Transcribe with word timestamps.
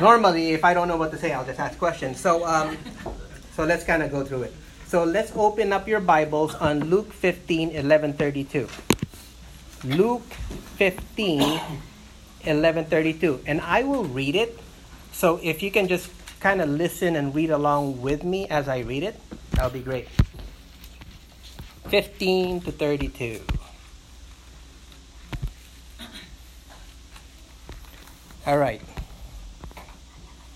Normally, 0.00 0.52
if 0.52 0.64
I 0.64 0.74
don't 0.74 0.88
know 0.88 0.96
what 0.96 1.10
to 1.12 1.18
say, 1.18 1.32
I'll 1.32 1.44
just 1.44 1.60
ask 1.60 1.78
questions. 1.78 2.20
So, 2.20 2.46
um, 2.46 2.76
so 3.54 3.64
let's 3.64 3.84
kind 3.84 4.02
of 4.02 4.10
go 4.10 4.24
through 4.24 4.42
it. 4.42 4.54
So 4.86 5.04
let's 5.04 5.32
open 5.34 5.72
up 5.72 5.88
your 5.88 6.00
Bibles 6.00 6.54
on 6.56 6.90
Luke 6.90 7.12
15, 7.12 7.70
11, 7.70 8.12
32. 8.14 8.68
Luke 9.84 10.22
15, 10.76 11.60
11, 12.44 12.84
32. 12.84 13.40
And 13.46 13.60
I 13.60 13.84
will 13.84 14.04
read 14.04 14.36
it. 14.36 14.58
So 15.12 15.40
if 15.42 15.62
you 15.62 15.70
can 15.70 15.88
just 15.88 16.10
kind 16.40 16.60
of 16.60 16.68
listen 16.68 17.16
and 17.16 17.34
read 17.34 17.50
along 17.50 18.02
with 18.02 18.24
me 18.24 18.48
as 18.48 18.68
I 18.68 18.80
read 18.80 19.02
it, 19.02 19.18
that'll 19.52 19.70
be 19.70 19.80
great. 19.80 20.08
15 21.88 22.60
to 22.62 22.72
32. 22.72 23.40
All 28.46 28.58
right. 28.58 28.80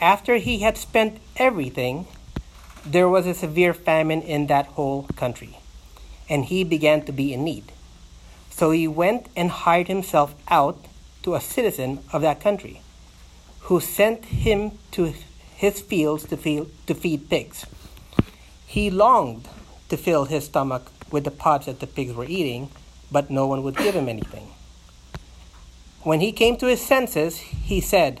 After 0.00 0.36
he 0.36 0.60
had 0.60 0.76
spent 0.76 1.18
everything, 1.36 2.06
there 2.86 3.08
was 3.08 3.26
a 3.26 3.34
severe 3.34 3.74
famine 3.74 4.22
in 4.22 4.46
that 4.46 4.66
whole 4.66 5.04
country, 5.16 5.58
and 6.28 6.44
he 6.44 6.62
began 6.62 7.04
to 7.06 7.12
be 7.12 7.32
in 7.32 7.42
need. 7.42 7.72
So 8.50 8.70
he 8.70 8.86
went 8.86 9.28
and 9.34 9.50
hired 9.50 9.88
himself 9.88 10.34
out 10.48 10.84
to 11.24 11.34
a 11.34 11.40
citizen 11.40 11.98
of 12.12 12.22
that 12.22 12.40
country, 12.40 12.80
who 13.62 13.80
sent 13.80 14.26
him 14.26 14.78
to 14.92 15.14
his 15.56 15.80
fields 15.80 16.24
to 16.26 16.36
feed, 16.36 16.66
to 16.86 16.94
feed 16.94 17.28
pigs. 17.28 17.66
He 18.66 18.90
longed 18.90 19.48
to 19.88 19.96
fill 19.96 20.26
his 20.26 20.44
stomach 20.44 20.92
with 21.10 21.24
the 21.24 21.32
pods 21.32 21.66
that 21.66 21.80
the 21.80 21.86
pigs 21.86 22.14
were 22.14 22.24
eating, 22.24 22.70
but 23.10 23.30
no 23.30 23.46
one 23.46 23.64
would 23.64 23.76
give 23.76 23.94
him 23.94 24.08
anything. 24.08 24.48
When 26.02 26.20
he 26.20 26.30
came 26.30 26.56
to 26.58 26.66
his 26.66 26.80
senses, 26.80 27.38
he 27.38 27.80
said, 27.80 28.20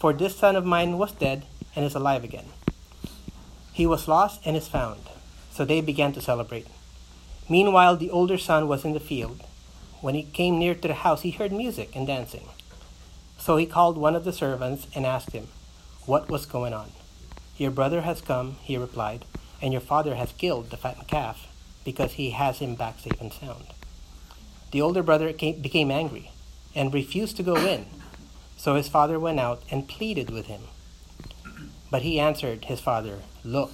For 0.00 0.14
this 0.14 0.34
son 0.34 0.56
of 0.56 0.64
mine 0.64 0.96
was 0.96 1.12
dead 1.12 1.44
and 1.76 1.84
is 1.84 1.94
alive 1.94 2.24
again. 2.24 2.46
He 3.70 3.86
was 3.86 4.08
lost 4.08 4.40
and 4.46 4.56
is 4.56 4.66
found. 4.66 5.02
So 5.52 5.66
they 5.66 5.82
began 5.82 6.14
to 6.14 6.22
celebrate. 6.22 6.66
Meanwhile, 7.50 7.98
the 7.98 8.10
older 8.10 8.38
son 8.38 8.66
was 8.66 8.82
in 8.82 8.94
the 8.94 8.98
field. 9.00 9.42
When 10.00 10.14
he 10.14 10.22
came 10.22 10.58
near 10.58 10.74
to 10.74 10.88
the 10.88 10.94
house, 10.94 11.20
he 11.20 11.32
heard 11.32 11.52
music 11.52 11.94
and 11.94 12.06
dancing. 12.06 12.48
So 13.36 13.58
he 13.58 13.66
called 13.66 13.98
one 13.98 14.16
of 14.16 14.24
the 14.24 14.32
servants 14.32 14.86
and 14.94 15.04
asked 15.04 15.32
him, 15.32 15.48
What 16.06 16.30
was 16.30 16.46
going 16.46 16.72
on? 16.72 16.92
Your 17.58 17.70
brother 17.70 18.00
has 18.00 18.22
come, 18.22 18.56
he 18.62 18.78
replied, 18.78 19.26
and 19.60 19.70
your 19.70 19.82
father 19.82 20.14
has 20.14 20.32
killed 20.32 20.70
the 20.70 20.78
fattened 20.78 21.08
calf 21.08 21.46
because 21.84 22.12
he 22.12 22.30
has 22.30 22.60
him 22.60 22.74
back 22.74 23.00
safe 23.00 23.20
and 23.20 23.34
sound. 23.34 23.66
The 24.70 24.80
older 24.80 25.02
brother 25.02 25.34
came, 25.34 25.60
became 25.60 25.90
angry 25.90 26.30
and 26.74 26.94
refused 26.94 27.36
to 27.36 27.42
go 27.42 27.56
in. 27.56 27.84
So 28.60 28.74
his 28.74 28.88
father 28.88 29.18
went 29.18 29.40
out 29.40 29.62
and 29.70 29.88
pleaded 29.88 30.28
with 30.28 30.44
him. 30.44 30.60
But 31.90 32.02
he 32.02 32.20
answered 32.20 32.66
his 32.66 32.78
father, 32.78 33.20
Look, 33.42 33.72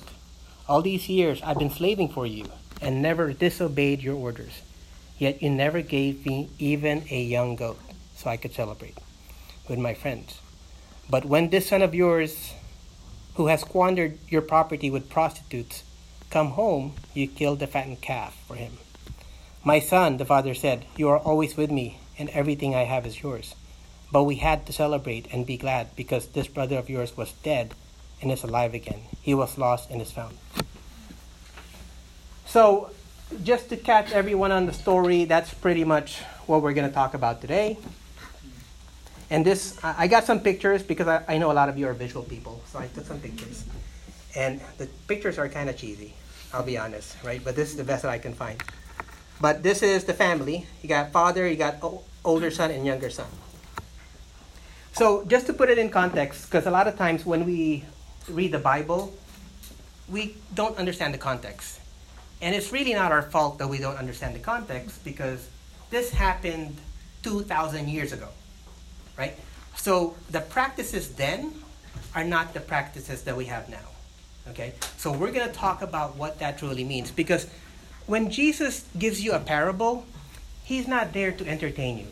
all 0.69 0.81
these 0.81 1.09
years 1.09 1.43
I've 1.43 1.59
been 1.59 1.71
slaving 1.71 2.11
for 2.11 2.25
you 2.25 2.47
and 2.81 3.03
never 3.03 3.33
disobeyed 3.33 4.01
your 4.01 4.15
orders. 4.15 4.63
Yet 5.19 5.43
you 5.43 5.51
never 5.51 5.83
gave 5.83 6.25
me 6.25 6.51
even 6.61 7.03
a 7.11 7.21
young 7.21 7.57
goat 7.57 7.81
so 8.15 8.31
I 8.31 8.37
could 8.37 8.55
celebrate 8.55 8.97
with 9.69 9.81
my 9.81 9.93
friends. 9.93 10.39
But 11.11 11.25
when 11.25 11.51
this 11.51 11.67
son 11.67 11.83
of 11.83 11.93
yours, 11.93 12.53
who 13.35 13.49
has 13.49 13.63
squandered 13.63 14.21
your 14.29 14.43
property 14.43 14.89
with 14.89 15.11
prostitutes, 15.11 15.83
come 16.31 16.51
home, 16.51 16.93
you 17.13 17.27
killed 17.27 17.59
the 17.59 17.67
fattened 17.67 18.03
calf 18.03 18.41
for 18.47 18.55
him. 18.55 18.79
My 19.65 19.81
son, 19.81 20.19
the 20.19 20.25
father 20.25 20.55
said, 20.55 20.87
you 20.97 21.09
are 21.09 21.19
always 21.19 21.57
with 21.57 21.73
me, 21.73 21.99
and 22.21 22.29
everything 22.29 22.77
I 22.77 22.85
have 22.85 23.05
is 23.05 23.21
yours. 23.21 23.57
But 24.17 24.25
we 24.25 24.37
had 24.37 24.65
to 24.65 24.73
celebrate 24.73 25.29
and 25.31 25.45
be 25.45 25.59
glad 25.59 25.95
because 25.95 26.29
this 26.29 26.49
brother 26.49 26.79
of 26.79 26.89
yours 26.89 27.19
was 27.19 27.33
dead 27.43 27.75
and 28.23 28.33
is 28.33 28.43
alive 28.45 28.73
again. 28.73 29.03
He 29.21 29.35
was 29.35 29.59
lost 29.59 29.91
and 29.91 30.01
is 30.01 30.11
found. 30.11 30.39
So, 32.47 32.93
just 33.45 33.69
to 33.69 33.77
catch 33.77 34.13
everyone 34.13 34.53
on 34.53 34.65
the 34.65 34.73
story, 34.73 35.27
that's 35.27 35.53
pretty 35.53 35.85
much 35.85 36.21
what 36.47 36.63
we're 36.63 36.73
going 36.73 36.89
to 36.89 36.95
talk 36.95 37.13
about 37.13 37.43
today. 37.43 37.77
And 39.29 39.45
this, 39.45 39.79
I 39.85 40.07
got 40.07 40.25
some 40.25 40.41
pictures 40.41 40.83
because 40.83 41.09
I, 41.29 41.37
know 41.37 41.53
a 41.53 41.59
lot 41.61 41.69
of 41.69 41.77
you 41.77 41.87
are 41.87 41.93
visual 41.93 42.25
people, 42.25 42.63
so 42.73 42.79
I 42.79 42.87
took 42.87 43.05
some 43.05 43.21
pictures. 43.21 43.65
And 44.35 44.63
the 44.79 44.87
pictures 45.09 45.37
are 45.39 45.51
kind 45.51 45.69
of 45.69 45.77
cheesy, 45.77 46.15
I'll 46.55 46.63
be 46.63 46.79
honest, 46.79 47.23
right? 47.23 47.45
But 47.45 47.55
this 47.55 47.69
is 47.69 47.77
the 47.77 47.85
best 47.85 48.05
that 48.05 48.13
I 48.13 48.19
can 48.19 48.33
find. 48.33 48.63
But 49.43 49.63
this 49.63 49.83
is 49.83 50.05
the 50.05 50.15
family. 50.15 50.67
You 50.81 50.89
got 50.89 51.13
father, 51.13 51.47
you 51.47 51.57
got 51.57 51.85
older 52.25 52.51
son, 52.51 52.71
and 52.71 52.87
younger 52.87 53.11
son. 53.11 53.27
So, 54.97 55.27
just 55.27 55.45
to 55.49 55.53
put 55.53 55.69
it 55.69 55.77
in 55.77 55.91
context, 55.91 56.47
because 56.47 56.65
a 56.65 56.71
lot 56.71 56.89
of 56.89 56.97
times 56.97 57.27
when 57.27 57.45
we 57.45 57.85
read 58.31 58.53
the 58.53 58.59
Bible, 58.59 59.13
we 60.09 60.37
don't 60.55 60.75
understand 60.79 61.13
the 61.13 61.19
context. 61.19 61.81
And 62.41 62.55
it's 62.55 62.73
really 62.73 62.95
not 62.95 63.13
our 63.13 63.21
fault 63.21 63.59
that 63.59 63.69
we 63.69 63.77
don't 63.77 63.99
understand 63.99 64.35
the 64.35 64.39
context 64.39 65.05
because 65.05 65.51
this 65.91 66.11
happened 66.13 66.79
2,000 67.25 67.91
years 67.91 68.15
ago, 68.15 68.29
right? 69.19 69.35
So 69.77 70.17
the 70.31 70.41
practices 70.41 71.15
then 71.15 71.53
are 72.15 72.25
not 72.25 72.55
the 72.55 72.61
practices 72.61 73.23
that 73.25 73.37
we 73.37 73.45
have 73.45 73.69
now, 73.69 73.89
okay? 74.49 74.73
So 74.97 75.13
we're 75.13 75.31
going 75.31 75.47
to 75.47 75.55
talk 75.55 75.83
about 75.83 76.17
what 76.17 76.39
that 76.39 76.57
truly 76.57 76.85
means 76.85 77.11
because 77.11 77.51
when 78.07 78.31
Jesus 78.31 78.87
gives 78.99 79.23
you 79.23 79.33
a 79.33 79.41
parable, 79.41 80.07
he's 80.65 80.89
not 80.89 81.13
there 81.13 81.33
to 81.33 81.47
entertain 81.47 81.99
you, 81.99 82.07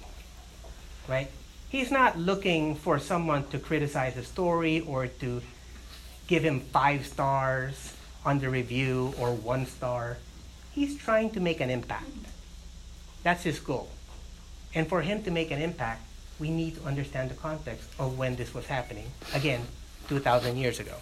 right? 1.08 1.30
He's 1.74 1.90
not 1.90 2.16
looking 2.16 2.76
for 2.76 3.00
someone 3.00 3.48
to 3.48 3.58
criticize 3.58 4.14
the 4.14 4.22
story 4.22 4.78
or 4.86 5.08
to 5.08 5.42
give 6.28 6.44
him 6.44 6.60
five 6.60 7.04
stars 7.04 7.96
on 8.24 8.38
the 8.38 8.48
review 8.48 9.12
or 9.18 9.34
one 9.34 9.66
star. 9.66 10.18
He's 10.70 10.96
trying 10.96 11.30
to 11.30 11.40
make 11.40 11.58
an 11.58 11.70
impact. 11.70 12.30
That's 13.24 13.42
his 13.42 13.58
goal. 13.58 13.88
And 14.72 14.86
for 14.86 15.02
him 15.02 15.24
to 15.24 15.32
make 15.32 15.50
an 15.50 15.60
impact, 15.60 16.06
we 16.38 16.48
need 16.48 16.76
to 16.76 16.84
understand 16.86 17.28
the 17.28 17.34
context 17.34 17.90
of 17.98 18.16
when 18.16 18.36
this 18.36 18.54
was 18.54 18.66
happening. 18.66 19.10
Again, 19.34 19.66
2,000 20.06 20.56
years 20.56 20.78
ago. 20.78 20.94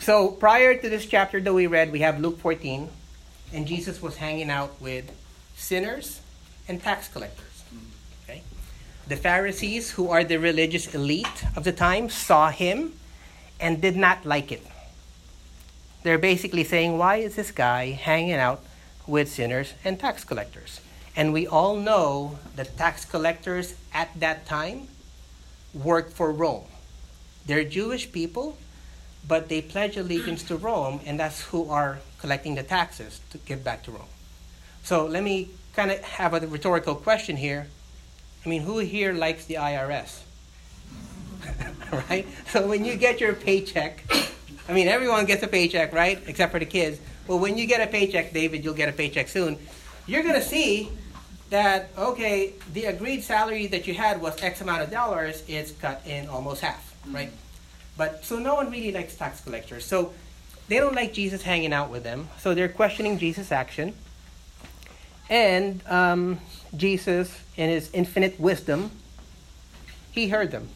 So 0.00 0.32
prior 0.32 0.74
to 0.74 0.88
this 0.90 1.06
chapter 1.06 1.40
that 1.40 1.54
we 1.54 1.68
read, 1.68 1.92
we 1.92 2.00
have 2.00 2.18
Luke 2.18 2.40
14, 2.40 2.88
and 3.52 3.68
Jesus 3.68 4.02
was 4.02 4.16
hanging 4.16 4.50
out 4.50 4.82
with 4.82 5.12
sinners 5.54 6.22
and 6.66 6.82
tax 6.82 7.06
collectors. 7.06 7.57
The 9.08 9.16
Pharisees, 9.16 9.92
who 9.92 10.10
are 10.10 10.22
the 10.22 10.36
religious 10.36 10.94
elite 10.94 11.44
of 11.56 11.64
the 11.64 11.72
time, 11.72 12.10
saw 12.10 12.50
him 12.50 12.92
and 13.58 13.80
did 13.80 13.96
not 13.96 14.26
like 14.26 14.52
it. 14.52 14.66
They're 16.02 16.18
basically 16.18 16.62
saying, 16.62 16.98
Why 16.98 17.16
is 17.16 17.34
this 17.34 17.50
guy 17.50 17.92
hanging 17.92 18.34
out 18.34 18.62
with 19.06 19.32
sinners 19.32 19.72
and 19.82 19.98
tax 19.98 20.24
collectors? 20.24 20.82
And 21.16 21.32
we 21.32 21.46
all 21.46 21.76
know 21.76 22.38
that 22.54 22.76
tax 22.76 23.06
collectors 23.06 23.74
at 23.94 24.10
that 24.20 24.44
time 24.44 24.88
worked 25.72 26.12
for 26.12 26.30
Rome. 26.30 26.66
They're 27.46 27.64
Jewish 27.64 28.12
people, 28.12 28.58
but 29.26 29.48
they 29.48 29.62
pledge 29.62 29.96
allegiance 29.96 30.42
to 30.44 30.56
Rome, 30.56 31.00
and 31.06 31.18
that's 31.18 31.44
who 31.44 31.70
are 31.70 32.00
collecting 32.20 32.56
the 32.56 32.62
taxes 32.62 33.22
to 33.30 33.38
give 33.38 33.64
back 33.64 33.84
to 33.84 33.90
Rome. 33.90 34.12
So 34.84 35.06
let 35.06 35.22
me 35.22 35.48
kind 35.74 35.90
of 35.90 36.00
have 36.02 36.34
a 36.34 36.46
rhetorical 36.46 36.94
question 36.94 37.38
here. 37.38 37.68
I 38.44 38.48
mean, 38.48 38.62
who 38.62 38.78
here 38.78 39.12
likes 39.12 39.44
the 39.46 39.54
IRS? 39.54 40.20
right? 42.10 42.26
So 42.50 42.66
when 42.66 42.84
you 42.84 42.96
get 42.96 43.20
your 43.20 43.34
paycheck, 43.34 44.04
I 44.68 44.72
mean, 44.72 44.88
everyone 44.88 45.24
gets 45.24 45.42
a 45.42 45.48
paycheck, 45.48 45.92
right? 45.92 46.22
Except 46.26 46.52
for 46.52 46.58
the 46.58 46.66
kids. 46.66 47.00
Well, 47.26 47.38
when 47.38 47.58
you 47.58 47.66
get 47.66 47.86
a 47.86 47.90
paycheck, 47.90 48.32
David, 48.32 48.64
you'll 48.64 48.74
get 48.74 48.88
a 48.88 48.92
paycheck 48.92 49.28
soon. 49.28 49.58
You're 50.06 50.22
going 50.22 50.34
to 50.34 50.42
see 50.42 50.90
that, 51.50 51.90
okay, 51.96 52.54
the 52.72 52.86
agreed 52.86 53.22
salary 53.22 53.66
that 53.68 53.86
you 53.86 53.94
had 53.94 54.20
was 54.20 54.40
X 54.42 54.60
amount 54.60 54.82
of 54.82 54.90
dollars, 54.90 55.42
it's 55.48 55.72
cut 55.72 56.02
in 56.06 56.28
almost 56.28 56.60
half, 56.60 56.94
right? 57.10 57.30
But 57.96 58.24
so 58.24 58.38
no 58.38 58.54
one 58.54 58.70
really 58.70 58.92
likes 58.92 59.16
tax 59.16 59.40
collectors. 59.40 59.84
So 59.84 60.12
they 60.68 60.76
don't 60.78 60.94
like 60.94 61.12
Jesus 61.12 61.42
hanging 61.42 61.72
out 61.72 61.90
with 61.90 62.04
them. 62.04 62.28
So 62.38 62.54
they're 62.54 62.68
questioning 62.68 63.18
Jesus' 63.18 63.50
action. 63.50 63.94
And 65.28 65.82
um, 65.86 66.40
Jesus, 66.76 67.38
in 67.56 67.68
his 67.68 67.90
infinite 67.92 68.40
wisdom, 68.40 68.90
he 70.10 70.28
heard 70.28 70.50
them. 70.50 70.68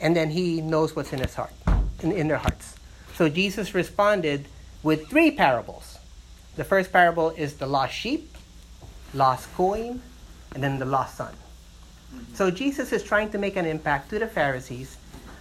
And 0.00 0.16
then 0.16 0.30
he 0.30 0.60
knows 0.60 0.94
what's 0.96 1.12
in 1.12 1.20
his 1.20 1.34
heart, 1.34 1.52
in, 2.02 2.12
in 2.12 2.28
their 2.28 2.38
hearts. 2.38 2.76
So 3.14 3.28
Jesus 3.28 3.74
responded 3.74 4.46
with 4.82 5.08
three 5.08 5.30
parables. 5.30 5.98
The 6.56 6.64
first 6.64 6.92
parable 6.92 7.30
is 7.30 7.54
the 7.54 7.66
lost 7.66 7.94
sheep, 7.94 8.36
lost 9.14 9.52
coin, 9.54 10.02
and 10.54 10.62
then 10.62 10.78
the 10.78 10.84
lost 10.84 11.16
son. 11.16 11.34
So 12.34 12.50
Jesus 12.50 12.92
is 12.92 13.02
trying 13.02 13.30
to 13.30 13.38
make 13.38 13.56
an 13.56 13.66
impact 13.66 14.10
to 14.10 14.18
the 14.18 14.26
Pharisees 14.26 14.96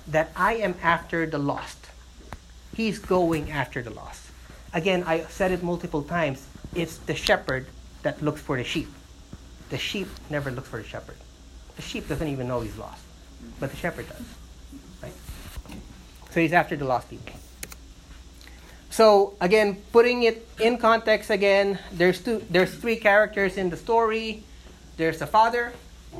that 0.07 0.31
I 0.35 0.55
am 0.55 0.75
after 0.81 1.25
the 1.25 1.37
lost. 1.37 1.87
He's 2.75 2.99
going 2.99 3.51
after 3.51 3.81
the 3.81 3.89
lost. 3.89 4.27
Again, 4.73 5.03
I 5.05 5.21
said 5.25 5.51
it 5.51 5.63
multiple 5.63 6.03
times. 6.03 6.47
It's 6.73 6.97
the 6.97 7.15
shepherd 7.15 7.67
that 8.03 8.21
looks 8.21 8.41
for 8.41 8.57
the 8.57 8.63
sheep. 8.63 8.89
The 9.69 9.77
sheep 9.77 10.07
never 10.29 10.51
looks 10.51 10.67
for 10.67 10.77
the 10.77 10.87
shepherd. 10.87 11.17
The 11.75 11.81
sheep 11.81 12.07
doesn't 12.07 12.27
even 12.27 12.47
know 12.47 12.61
he's 12.61 12.77
lost, 12.77 13.03
but 13.59 13.71
the 13.71 13.77
shepherd 13.77 14.07
does. 14.09 14.25
Right? 15.01 15.13
So 16.31 16.41
he's 16.41 16.53
after 16.53 16.75
the 16.75 16.85
lost 16.85 17.09
people. 17.09 17.33
So 18.89 19.37
again, 19.39 19.81
putting 19.93 20.23
it 20.23 20.47
in 20.59 20.77
context 20.77 21.29
again, 21.29 21.79
there's 21.93 22.21
two 22.21 22.43
there's 22.49 22.73
three 22.75 22.97
characters 22.97 23.55
in 23.57 23.69
the 23.69 23.77
story. 23.77 24.43
There's 24.97 25.19
the 25.19 25.27
father, 25.27 25.71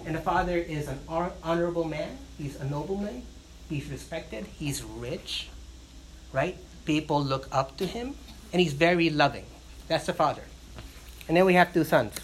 and 0.06 0.16
the 0.16 0.22
father 0.22 0.58
is 0.58 0.88
an 0.88 1.00
honorable 1.44 1.84
man. 1.84 2.18
He's 2.38 2.56
a 2.60 2.66
nobleman. 2.66 3.24
He's 3.70 3.90
respected. 3.92 4.46
He's 4.58 4.84
rich. 4.84 5.50
Right? 6.32 6.58
People 6.86 7.22
look 7.22 7.48
up 7.52 7.76
to 7.78 7.86
him, 7.86 8.16
and 8.54 8.62
he's 8.62 8.74
very 8.74 9.10
loving. 9.10 9.46
That's 9.90 10.06
the 10.06 10.14
father. 10.14 10.44
And 11.28 11.38
then 11.38 11.46
we 11.46 11.54
have 11.54 11.74
two 11.74 11.84
sons. 11.84 12.16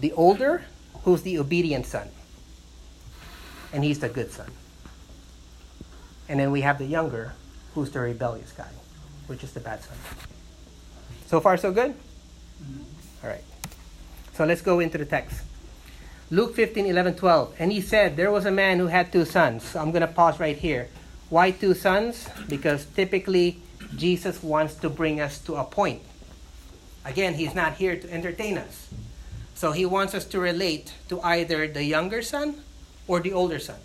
The 0.00 0.12
older, 0.12 0.64
who's 1.04 1.22
the 1.22 1.38
obedient 1.38 1.86
son, 1.86 2.08
and 3.72 3.84
he's 3.84 4.00
the 4.00 4.08
good 4.08 4.32
son. 4.32 4.50
And 6.28 6.40
then 6.40 6.50
we 6.50 6.62
have 6.62 6.78
the 6.78 6.86
younger, 6.86 7.34
who's 7.74 7.90
the 7.90 8.00
rebellious 8.00 8.52
guy, 8.52 8.68
which 9.26 9.44
is 9.44 9.52
the 9.52 9.60
bad 9.60 9.82
son. 9.82 9.96
So 11.26 11.40
far, 11.40 11.56
so 11.56 11.72
good? 11.72 11.92
Mm-hmm. 11.92 13.24
All 13.24 13.30
right. 13.30 13.44
So 14.34 14.44
let's 14.44 14.62
go 14.62 14.80
into 14.80 14.98
the 14.98 15.04
text. 15.04 15.42
Luke 16.30 16.54
15, 16.56 16.86
11, 16.86 17.16
12. 17.16 17.56
And 17.58 17.70
he 17.70 17.80
said, 17.80 18.16
There 18.16 18.30
was 18.30 18.46
a 18.46 18.50
man 18.50 18.78
who 18.78 18.86
had 18.86 19.12
two 19.12 19.24
sons. 19.24 19.62
So 19.64 19.80
I'm 19.80 19.90
going 19.90 20.00
to 20.00 20.06
pause 20.06 20.40
right 20.40 20.56
here. 20.56 20.88
Why 21.28 21.50
two 21.50 21.74
sons? 21.74 22.28
Because 22.48 22.86
typically 22.86 23.58
Jesus 23.96 24.42
wants 24.42 24.74
to 24.76 24.88
bring 24.88 25.20
us 25.20 25.38
to 25.40 25.56
a 25.56 25.64
point. 25.64 26.02
Again, 27.04 27.34
he's 27.34 27.54
not 27.54 27.74
here 27.74 27.96
to 27.96 28.12
entertain 28.12 28.58
us. 28.58 28.88
So 29.54 29.72
he 29.72 29.86
wants 29.86 30.14
us 30.14 30.24
to 30.26 30.40
relate 30.40 30.94
to 31.08 31.20
either 31.20 31.68
the 31.68 31.84
younger 31.84 32.22
son 32.22 32.62
or 33.06 33.20
the 33.20 33.32
older 33.32 33.58
son. 33.58 33.78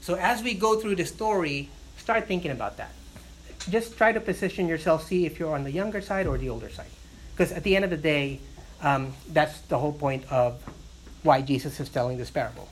So 0.00 0.14
as 0.14 0.42
we 0.42 0.54
go 0.54 0.78
through 0.78 0.96
the 0.96 1.06
story, 1.06 1.68
start 1.96 2.26
thinking 2.26 2.50
about 2.50 2.76
that 2.76 2.90
just 3.70 3.96
try 3.96 4.12
to 4.12 4.20
position 4.20 4.68
yourself, 4.68 5.06
see 5.06 5.26
if 5.26 5.38
you're 5.38 5.54
on 5.54 5.64
the 5.64 5.70
younger 5.70 6.00
side 6.00 6.26
or 6.26 6.38
the 6.38 6.48
older 6.48 6.70
side. 6.70 6.90
Because 7.32 7.52
at 7.52 7.62
the 7.64 7.76
end 7.76 7.84
of 7.84 7.90
the 7.90 7.96
day, 7.96 8.40
um, 8.80 9.14
that's 9.28 9.60
the 9.62 9.78
whole 9.78 9.92
point 9.92 10.30
of 10.30 10.62
why 11.22 11.42
Jesus 11.42 11.80
is 11.80 11.88
telling 11.88 12.18
this 12.18 12.30
parable. 12.30 12.68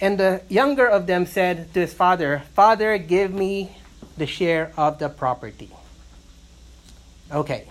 And 0.00 0.18
the 0.18 0.42
younger 0.48 0.86
of 0.86 1.06
them 1.06 1.26
said 1.26 1.72
to 1.74 1.80
his 1.80 1.94
father, 1.94 2.42
Father, 2.54 2.98
give 2.98 3.32
me 3.32 3.76
the 4.16 4.26
share 4.26 4.72
of 4.76 4.98
the 4.98 5.08
property. 5.08 5.70
Okay. 7.32 7.68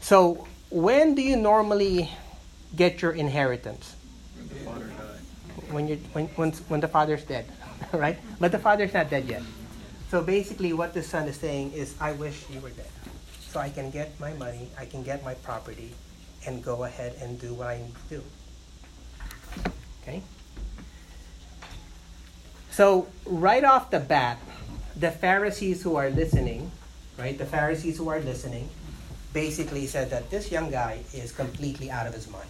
So, 0.00 0.46
when 0.70 1.14
do 1.14 1.22
you 1.22 1.36
normally 1.36 2.10
get 2.76 3.02
your 3.02 3.12
inheritance? 3.12 3.96
When, 5.70 5.88
when, 6.12 6.26
when, 6.28 6.52
when 6.52 6.80
the 6.80 6.88
father's 6.88 7.24
dead, 7.24 7.46
right? 7.92 8.18
But 8.38 8.52
the 8.52 8.58
father's 8.58 8.92
not 8.92 9.10
dead 9.10 9.26
yet. 9.26 9.42
So 10.10 10.22
basically, 10.22 10.72
what 10.72 10.92
the 10.92 11.02
son 11.02 11.28
is 11.28 11.36
saying 11.36 11.72
is, 11.72 11.94
I 12.00 12.12
wish 12.12 12.44
you 12.50 12.60
were 12.60 12.70
dead. 12.70 12.90
So 13.48 13.60
I 13.60 13.70
can 13.70 13.90
get 13.90 14.18
my 14.18 14.32
money, 14.34 14.68
I 14.78 14.84
can 14.84 15.04
get 15.04 15.24
my 15.24 15.34
property, 15.34 15.94
and 16.46 16.64
go 16.64 16.84
ahead 16.84 17.14
and 17.20 17.40
do 17.40 17.54
what 17.54 17.68
I 17.68 17.78
need 17.78 17.94
to 18.08 18.16
do. 18.16 18.22
Okay? 20.02 20.22
So, 22.70 23.06
right 23.24 23.62
off 23.62 23.90
the 23.90 24.00
bat, 24.00 24.38
the 24.96 25.10
Pharisees 25.10 25.82
who 25.82 25.96
are 25.96 26.10
listening, 26.10 26.70
right, 27.20 27.36
the 27.36 27.46
Pharisees 27.46 27.98
who 27.98 28.08
are 28.08 28.20
listening, 28.20 28.68
basically 29.32 29.86
said 29.86 30.10
that 30.10 30.30
this 30.30 30.50
young 30.50 30.70
guy 30.70 31.00
is 31.14 31.32
completely 31.32 31.90
out 31.90 32.06
of 32.06 32.14
his 32.14 32.28
mind. 32.30 32.48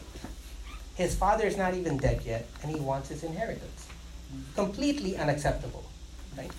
His 0.95 1.15
father 1.15 1.47
is 1.47 1.57
not 1.57 1.75
even 1.75 1.97
dead 1.99 2.23
yet, 2.25 2.47
and 2.63 2.71
he 2.71 2.81
wants 2.81 3.09
his 3.09 3.25
inheritance. 3.25 3.89
Completely 4.55 5.17
unacceptable, 5.17 5.85
right? 6.37 6.51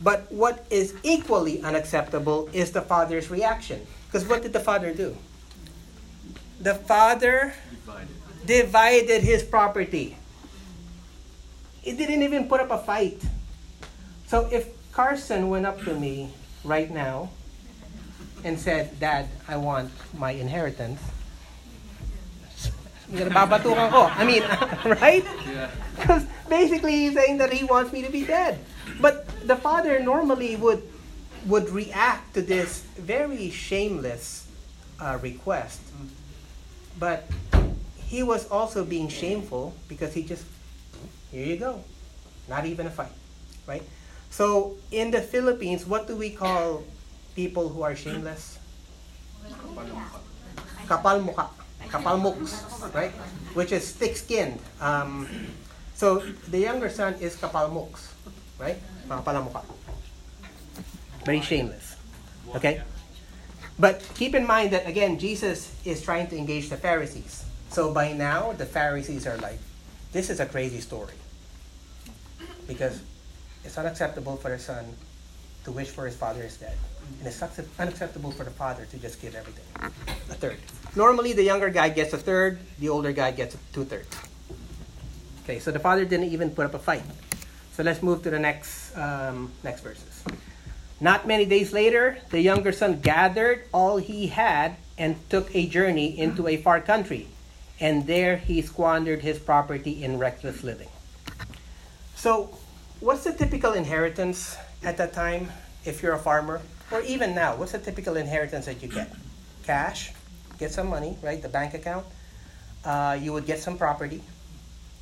But 0.00 0.30
what 0.30 0.66
is 0.70 0.94
equally 1.02 1.62
unacceptable 1.62 2.48
is 2.52 2.72
the 2.72 2.82
father's 2.82 3.30
reaction. 3.30 3.86
Because 4.06 4.26
what 4.26 4.42
did 4.42 4.52
the 4.52 4.60
father 4.60 4.92
do? 4.92 5.16
The 6.60 6.74
father 6.74 7.54
divided. 7.70 8.08
divided 8.46 9.22
his 9.22 9.42
property. 9.42 10.16
He 11.82 11.92
didn't 11.92 12.22
even 12.22 12.48
put 12.48 12.60
up 12.60 12.70
a 12.70 12.78
fight. 12.78 13.22
So 14.26 14.48
if 14.50 14.68
Carson 14.92 15.50
went 15.50 15.66
up 15.66 15.82
to 15.84 15.94
me 15.94 16.30
right 16.64 16.90
now 16.90 17.30
and 18.44 18.58
said, 18.58 18.98
Dad, 18.98 19.28
I 19.48 19.56
want 19.56 19.90
my 20.14 20.32
inheritance, 20.32 21.00
babatukan 23.12 23.90
ko. 23.92 24.08
I 24.08 24.24
mean, 24.24 24.42
right? 25.02 25.24
Because 25.96 26.24
basically 26.48 26.92
he's 26.92 27.14
saying 27.14 27.38
that 27.38 27.52
he 27.52 27.64
wants 27.64 27.92
me 27.92 28.02
to 28.02 28.10
be 28.10 28.24
dead. 28.24 28.58
But 29.00 29.28
the 29.46 29.56
father 29.56 30.00
normally 30.00 30.56
would 30.56 30.82
would 31.46 31.70
react 31.70 32.34
to 32.34 32.42
this 32.42 32.86
very 32.96 33.50
shameless 33.50 34.46
uh, 35.00 35.18
request, 35.20 35.82
but 36.98 37.26
he 37.98 38.22
was 38.22 38.46
also 38.48 38.84
being 38.84 39.08
shameful 39.08 39.74
because 39.88 40.14
he 40.14 40.22
just 40.22 40.44
here 41.30 41.46
you 41.46 41.56
go, 41.56 41.82
not 42.48 42.64
even 42.64 42.86
a 42.86 42.90
fight, 42.90 43.12
right? 43.66 43.82
So 44.32 44.78
in 44.90 45.10
the 45.10 45.20
Philippines, 45.20 45.84
what 45.84 46.08
do 46.08 46.16
we 46.16 46.30
call 46.30 46.82
people 47.36 47.68
who 47.68 47.82
are 47.82 47.94
shameless? 47.94 48.58
Kapal 50.88 51.20
mukha. 51.20 51.52
Kapal 51.92 52.16
muks, 52.16 52.64
right? 52.94 53.12
Which 53.52 53.72
is 53.72 53.92
thick-skinned. 53.92 54.58
Um, 54.80 55.28
so 55.94 56.24
the 56.48 56.58
younger 56.58 56.88
son 56.88 57.14
is 57.20 57.36
kapal 57.36 57.68
muks, 57.68 58.08
right? 58.58 58.80
Makapalamukha. 59.06 59.64
Very 61.26 61.42
shameless. 61.42 61.96
Okay? 62.56 62.80
But 63.78 64.00
keep 64.14 64.34
in 64.34 64.46
mind 64.46 64.72
that, 64.72 64.88
again, 64.88 65.18
Jesus 65.18 65.76
is 65.84 66.00
trying 66.00 66.28
to 66.28 66.36
engage 66.38 66.70
the 66.70 66.78
Pharisees. 66.78 67.44
So 67.68 67.92
by 67.92 68.12
now, 68.12 68.52
the 68.56 68.64
Pharisees 68.64 69.26
are 69.26 69.36
like, 69.44 69.58
this 70.12 70.30
is 70.30 70.40
a 70.40 70.46
crazy 70.46 70.80
story. 70.80 71.14
Because 72.66 73.00
it's 73.64 73.78
unacceptable 73.78 74.36
for 74.36 74.52
a 74.52 74.58
son 74.58 74.84
to 75.64 75.72
wish 75.72 75.88
for 75.88 76.06
his 76.06 76.16
father 76.16 76.42
is 76.42 76.56
dead. 76.56 76.76
And 77.18 77.26
it's 77.26 77.42
unacceptable 77.78 78.30
for 78.30 78.44
the 78.44 78.50
father 78.50 78.86
to 78.86 78.98
just 78.98 79.20
give 79.20 79.34
everything. 79.34 79.64
A 80.30 80.34
third. 80.34 80.58
Normally, 80.96 81.32
the 81.32 81.42
younger 81.42 81.70
guy 81.70 81.88
gets 81.88 82.12
a 82.12 82.18
third, 82.18 82.58
the 82.78 82.88
older 82.88 83.12
guy 83.12 83.30
gets 83.32 83.56
two 83.72 83.84
thirds. 83.84 84.08
Okay, 85.44 85.58
so 85.58 85.70
the 85.70 85.78
father 85.78 86.04
didn't 86.04 86.30
even 86.30 86.50
put 86.50 86.66
up 86.66 86.74
a 86.74 86.78
fight. 86.78 87.02
So 87.72 87.82
let's 87.82 88.02
move 88.02 88.22
to 88.22 88.30
the 88.30 88.38
next 88.38 88.96
um, 88.96 89.50
next 89.64 89.80
verses. 89.80 90.22
Not 91.00 91.26
many 91.26 91.46
days 91.46 91.72
later, 91.72 92.18
the 92.30 92.40
younger 92.40 92.70
son 92.70 93.00
gathered 93.00 93.64
all 93.72 93.96
he 93.96 94.28
had 94.28 94.76
and 94.96 95.16
took 95.30 95.54
a 95.54 95.66
journey 95.66 96.16
into 96.16 96.46
a 96.46 96.56
far 96.58 96.80
country, 96.80 97.26
and 97.80 98.06
there 98.06 98.36
he 98.36 98.62
squandered 98.62 99.22
his 99.22 99.38
property 99.38 100.04
in 100.04 100.18
reckless 100.18 100.62
living. 100.62 100.88
So, 102.14 102.56
what's 103.02 103.24
the 103.24 103.32
typical 103.32 103.72
inheritance 103.72 104.56
at 104.84 104.96
that 104.96 105.12
time 105.12 105.50
if 105.84 106.02
you're 106.02 106.14
a 106.14 106.18
farmer? 106.18 106.62
Or 106.90 107.00
even 107.02 107.34
now, 107.34 107.56
what's 107.56 107.72
the 107.72 107.78
typical 107.78 108.16
inheritance 108.16 108.66
that 108.66 108.80
you 108.82 108.88
get? 108.88 109.10
Cash, 109.64 110.12
get 110.58 110.70
some 110.70 110.86
money, 110.86 111.18
right? 111.20 111.42
The 111.42 111.48
bank 111.48 111.74
account. 111.74 112.06
Uh, 112.84 113.18
you 113.20 113.32
would 113.32 113.46
get 113.46 113.58
some 113.58 113.76
property, 113.76 114.22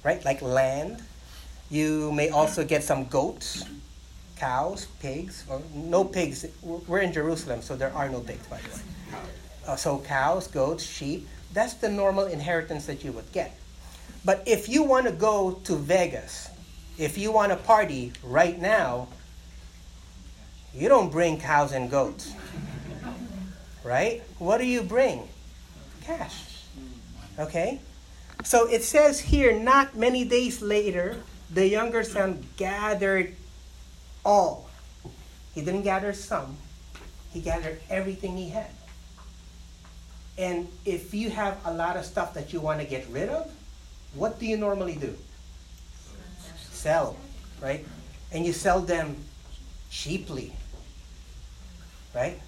right? 0.02 0.24
Like 0.24 0.40
land. 0.40 1.02
You 1.70 2.10
may 2.12 2.30
also 2.30 2.64
get 2.64 2.82
some 2.82 3.04
goats, 3.06 3.64
cows, 4.36 4.86
pigs, 5.00 5.44
or 5.48 5.60
no 5.74 6.04
pigs. 6.04 6.46
We're 6.62 7.00
in 7.00 7.12
Jerusalem, 7.12 7.62
so 7.62 7.76
there 7.76 7.92
are 7.92 8.08
no 8.08 8.20
pigs, 8.20 8.46
by 8.46 8.58
the 8.58 8.68
way. 8.68 8.82
Uh, 9.66 9.76
so 9.76 9.98
cows, 9.98 10.48
goats, 10.48 10.84
sheep. 10.84 11.28
That's 11.52 11.74
the 11.74 11.88
normal 11.88 12.26
inheritance 12.26 12.86
that 12.86 13.04
you 13.04 13.12
would 13.12 13.30
get. 13.32 13.56
But 14.24 14.42
if 14.46 14.68
you 14.68 14.82
want 14.82 15.06
to 15.06 15.12
go 15.12 15.60
to 15.64 15.76
Vegas, 15.76 16.49
if 17.00 17.16
you 17.16 17.32
want 17.32 17.50
to 17.50 17.56
party 17.56 18.12
right 18.22 18.60
now, 18.60 19.08
you 20.74 20.86
don't 20.86 21.10
bring 21.10 21.40
cows 21.40 21.72
and 21.72 21.90
goats. 21.90 22.34
Right? 23.82 24.22
What 24.38 24.58
do 24.58 24.66
you 24.66 24.82
bring? 24.82 25.26
Cash. 26.02 26.64
Okay? 27.38 27.80
So 28.44 28.68
it 28.68 28.84
says 28.84 29.18
here, 29.18 29.58
not 29.58 29.96
many 29.96 30.24
days 30.24 30.60
later, 30.60 31.22
the 31.50 31.66
younger 31.66 32.04
son 32.04 32.44
gathered 32.58 33.34
all. 34.22 34.68
He 35.54 35.62
didn't 35.62 35.82
gather 35.82 36.12
some, 36.12 36.58
he 37.32 37.40
gathered 37.40 37.80
everything 37.88 38.36
he 38.36 38.50
had. 38.50 38.70
And 40.36 40.68
if 40.84 41.14
you 41.14 41.30
have 41.30 41.58
a 41.64 41.72
lot 41.72 41.96
of 41.96 42.04
stuff 42.04 42.34
that 42.34 42.52
you 42.52 42.60
want 42.60 42.80
to 42.80 42.86
get 42.86 43.06
rid 43.08 43.30
of, 43.30 43.50
what 44.14 44.38
do 44.38 44.46
you 44.46 44.58
normally 44.58 44.96
do? 44.96 45.16
Sell, 46.80 47.16
right? 47.60 47.84
And 48.32 48.46
you 48.46 48.54
sell 48.54 48.80
them 48.80 49.16
cheaply, 49.90 50.52
right? 52.14 52.40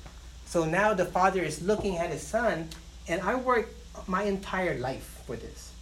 So 0.46 0.64
now 0.64 0.94
the 0.94 1.04
father 1.04 1.42
is 1.42 1.60
looking 1.60 1.98
at 1.98 2.08
his 2.08 2.22
son, 2.22 2.70
and 3.08 3.20
I 3.20 3.34
worked 3.34 3.74
my 4.08 4.22
entire 4.22 4.78
life 4.78 5.22
for 5.26 5.36
this. 5.36 5.72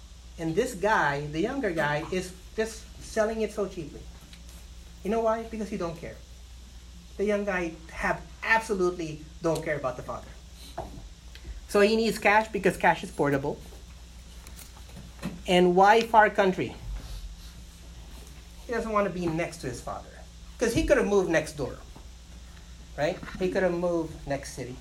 And 0.41 0.57
this 0.57 0.75
guy, 0.75 1.27
the 1.31 1.41
younger 1.41 1.71
guy, 1.71 2.03
is 2.11 2.33
just 2.57 2.83
selling 3.01 3.43
it 3.43 3.53
so 3.53 3.69
cheaply. 3.69 4.01
You 5.05 5.11
know 5.11 5.21
why? 5.21 5.45
Because 5.45 5.69
he 5.69 5.77
don't 5.77 5.97
care. 5.97 6.17
The 7.19 7.25
young 7.25 7.45
guy 7.45 7.75
have 7.93 8.21
absolutely 8.43 9.21
don't 9.43 9.63
care 9.63 9.77
about 9.77 9.97
the 9.97 10.03
father. 10.03 10.27
So 11.69 11.83
he 11.83 11.95
needs 11.95 12.19
cash 12.19 12.49
because 12.49 12.77
cash 12.77 13.05
is 13.05 13.13
portable. 13.13 13.61
And 15.47 15.77
why 15.77 16.01
far 16.01 16.31
country? 16.31 16.75
He 18.71 18.77
doesn't 18.77 18.93
want 18.93 19.13
to 19.13 19.13
be 19.13 19.27
next 19.27 19.57
to 19.63 19.67
his 19.67 19.81
father. 19.81 20.07
Because 20.57 20.73
he 20.73 20.85
could 20.85 20.97
have 20.97 21.09
moved 21.09 21.29
next 21.29 21.55
door. 21.55 21.75
Right? 22.97 23.19
He 23.41 23.51
could 23.51 23.65
have 23.65 23.75
moved 23.75 24.15
next 24.29 24.55
city. 24.55 24.77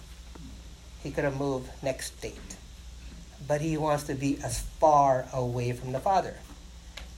He 1.01 1.10
could 1.10 1.24
have 1.24 1.39
moved 1.39 1.72
next 1.81 2.15
state. 2.19 2.55
But 3.48 3.62
he 3.62 3.77
wants 3.77 4.03
to 4.03 4.13
be 4.13 4.38
as 4.43 4.60
far 4.60 5.25
away 5.34 5.72
from 5.72 5.91
the 5.91 6.00
father. 6.00 6.36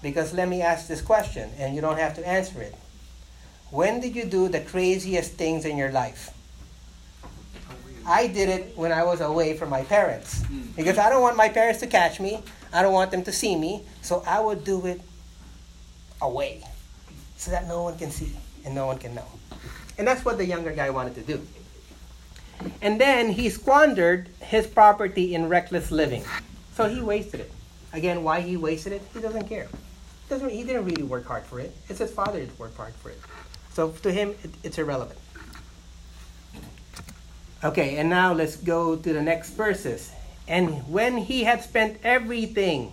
Because 0.02 0.34
let 0.34 0.48
me 0.48 0.62
ask 0.62 0.88
this 0.88 1.02
question, 1.02 1.50
and 1.58 1.76
you 1.76 1.82
don't 1.82 2.00
have 2.00 2.16
to 2.16 2.26
answer 2.26 2.62
it. 2.62 2.74
When 3.70 4.00
did 4.00 4.16
you 4.16 4.24
do 4.24 4.48
the 4.48 4.62
craziest 4.62 5.34
things 5.34 5.66
in 5.66 5.76
your 5.76 5.92
life? 5.92 6.34
I 8.08 8.28
did 8.28 8.48
it 8.48 8.78
when 8.78 8.94
I 8.94 9.04
was 9.04 9.20
away 9.20 9.58
from 9.58 9.70
my 9.70 9.84
parents. 9.84 10.42
Hmm. 10.46 10.62
Because 10.78 10.98
I 10.98 11.10
don't 11.10 11.22
want 11.22 11.36
my 11.36 11.50
parents 11.50 11.82
to 11.82 11.88
catch 11.88 12.22
me. 12.22 12.42
I 12.72 12.82
don't 12.82 12.94
want 12.94 13.12
them 13.12 13.24
to 13.24 13.34
see 13.34 13.58
me. 13.58 13.84
So 14.02 14.24
I 14.26 14.40
would 14.40 14.64
do 14.64 14.86
it 14.86 15.02
away. 16.22 16.64
So 17.38 17.52
that 17.52 17.68
no 17.68 17.84
one 17.84 17.98
can 17.98 18.12
see 18.12 18.32
and 18.66 18.76
no 18.76 18.86
one 18.86 18.98
can 18.98 19.16
know. 19.16 19.26
And 19.98 20.08
that's 20.08 20.24
what 20.24 20.38
the 20.38 20.46
younger 20.46 20.72
guy 20.72 20.90
wanted 20.90 21.16
to 21.16 21.22
do. 21.22 21.42
And 22.82 23.02
then 23.02 23.32
he 23.32 23.50
squandered 23.50 24.30
his 24.40 24.68
property 24.68 25.34
in 25.34 25.50
reckless 25.50 25.92
living. 25.92 26.24
So 26.76 26.88
he 26.88 27.02
wasted 27.02 27.40
it. 27.40 27.52
Again, 27.94 28.24
why 28.24 28.42
he 28.42 28.58
wasted 28.58 28.94
it? 28.94 29.02
He 29.14 29.20
doesn't 29.20 29.48
care. 29.48 29.68
Doesn't, 30.30 30.50
he 30.50 30.64
didn't 30.64 30.86
really 30.86 31.04
work 31.04 31.26
hard 31.26 31.44
for 31.44 31.60
it. 31.60 31.76
It's 31.90 32.00
his 32.00 32.12
father 32.12 32.46
that 32.46 32.60
worked 32.60 32.78
hard 32.78 32.94
for 32.96 33.10
it. 33.10 33.20
So 33.74 33.90
to 33.90 34.12
him, 34.12 34.36
it, 34.44 34.52
it's 34.64 34.78
irrelevant. 34.78 35.20
Okay, 37.64 37.98
and 37.98 38.10
now 38.10 38.34
let's 38.34 38.56
go 38.56 38.96
to 38.96 39.14
the 39.14 39.22
next 39.22 39.52
verses. 39.52 40.12
And 40.48 40.88
when 40.90 41.18
he 41.18 41.44
had 41.44 41.64
spent 41.64 42.00
everything, 42.04 42.92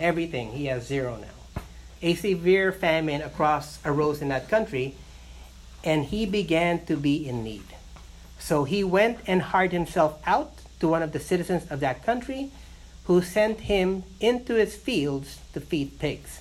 everything, 0.00 0.52
he 0.52 0.66
has 0.66 0.86
zero 0.86 1.16
now. 1.16 1.37
A 2.02 2.14
severe 2.14 2.72
famine 2.72 3.22
across 3.22 3.78
arose 3.84 4.22
in 4.22 4.28
that 4.28 4.48
country, 4.48 4.94
and 5.82 6.04
he 6.04 6.26
began 6.26 6.84
to 6.86 6.96
be 6.96 7.28
in 7.28 7.42
need. 7.42 7.64
So 8.38 8.64
he 8.64 8.84
went 8.84 9.18
and 9.26 9.42
hired 9.42 9.72
himself 9.72 10.20
out 10.26 10.52
to 10.80 10.88
one 10.88 11.02
of 11.02 11.12
the 11.12 11.20
citizens 11.20 11.70
of 11.70 11.80
that 11.80 12.04
country, 12.04 12.50
who 13.04 13.22
sent 13.22 13.60
him 13.60 14.04
into 14.20 14.54
his 14.54 14.76
fields 14.76 15.38
to 15.54 15.60
feed 15.60 15.98
pigs 15.98 16.40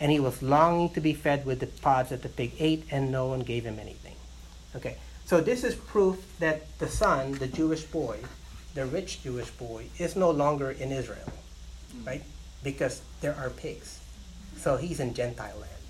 and 0.00 0.10
he 0.12 0.20
was 0.20 0.42
longing 0.42 0.90
to 0.90 1.00
be 1.00 1.14
fed 1.14 1.46
with 1.46 1.60
the 1.60 1.66
pods 1.66 2.10
that 2.10 2.22
the 2.22 2.28
pig 2.28 2.52
ate, 2.58 2.84
and 2.90 3.10
no 3.10 3.26
one 3.26 3.40
gave 3.40 3.64
him 3.64 3.78
anything. 3.78 4.14
Okay, 4.76 4.96
so 5.24 5.40
this 5.40 5.64
is 5.64 5.74
proof 5.74 6.38
that 6.40 6.78
the 6.78 6.88
son, 6.88 7.32
the 7.32 7.46
Jewish 7.46 7.84
boy, 7.84 8.18
the 8.74 8.86
rich 8.86 9.22
Jewish 9.22 9.50
boy, 9.50 9.86
is 9.98 10.16
no 10.16 10.30
longer 10.30 10.70
in 10.70 10.90
Israel, 10.90 11.32
right? 12.04 12.22
Because 12.62 13.02
there 13.20 13.34
are 13.34 13.50
pigs. 13.50 14.00
So 14.64 14.78
he's 14.78 14.98
in 14.98 15.12
Gentile 15.12 15.58
land. 15.60 15.88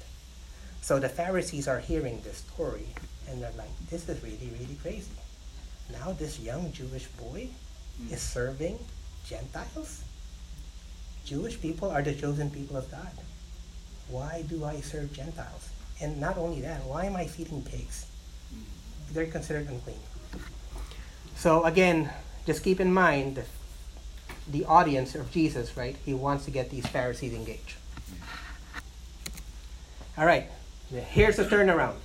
So 0.81 0.99
the 0.99 1.09
Pharisees 1.09 1.69
are 1.69 1.79
hearing 1.79 2.21
this 2.23 2.39
story, 2.39 2.89
and 3.29 3.41
they're 3.41 3.55
like, 3.57 3.71
this 3.89 4.09
is 4.09 4.21
really, 4.21 4.51
really 4.59 4.75
crazy. 4.83 5.15
Now 5.93 6.11
this 6.11 6.41
young 6.41 6.73
Jewish 6.73 7.07
boy 7.07 7.51
is 8.11 8.21
serving 8.21 8.81
Gentiles? 9.25 10.03
Jewish 11.25 11.61
people 11.61 11.89
are 11.89 12.03
the 12.03 12.15
chosen 12.15 12.51
people 12.51 12.77
of 12.77 12.91
God. 12.91 13.13
Why 14.09 14.43
do 14.49 14.65
I 14.65 14.81
serve 14.81 15.13
Gentiles? 15.13 15.71
And 16.03 16.21
not 16.21 16.37
only 16.37 16.61
that, 16.63 16.83
why 16.83 17.05
am 17.05 17.15
I 17.15 17.27
feeding 17.27 17.63
pigs? 17.63 18.07
They're 19.13 19.27
considered 19.27 19.69
unclean. 19.69 20.03
So 21.37 21.63
again, 21.63 22.11
just 22.45 22.65
keep 22.65 22.81
in 22.81 22.93
mind 22.93 23.37
the, 23.37 23.45
the 24.51 24.65
audience 24.65 25.15
of 25.15 25.31
Jesus, 25.31 25.77
right? 25.77 25.95
He 26.05 26.13
wants 26.13 26.45
to 26.47 26.51
get 26.51 26.71
these 26.71 26.89
Pharisees 26.89 27.35
engaged. 27.35 27.77
All 30.17 30.27
right, 30.27 30.49
here's 30.91 31.37
the 31.37 31.45
turnaround. 31.45 31.97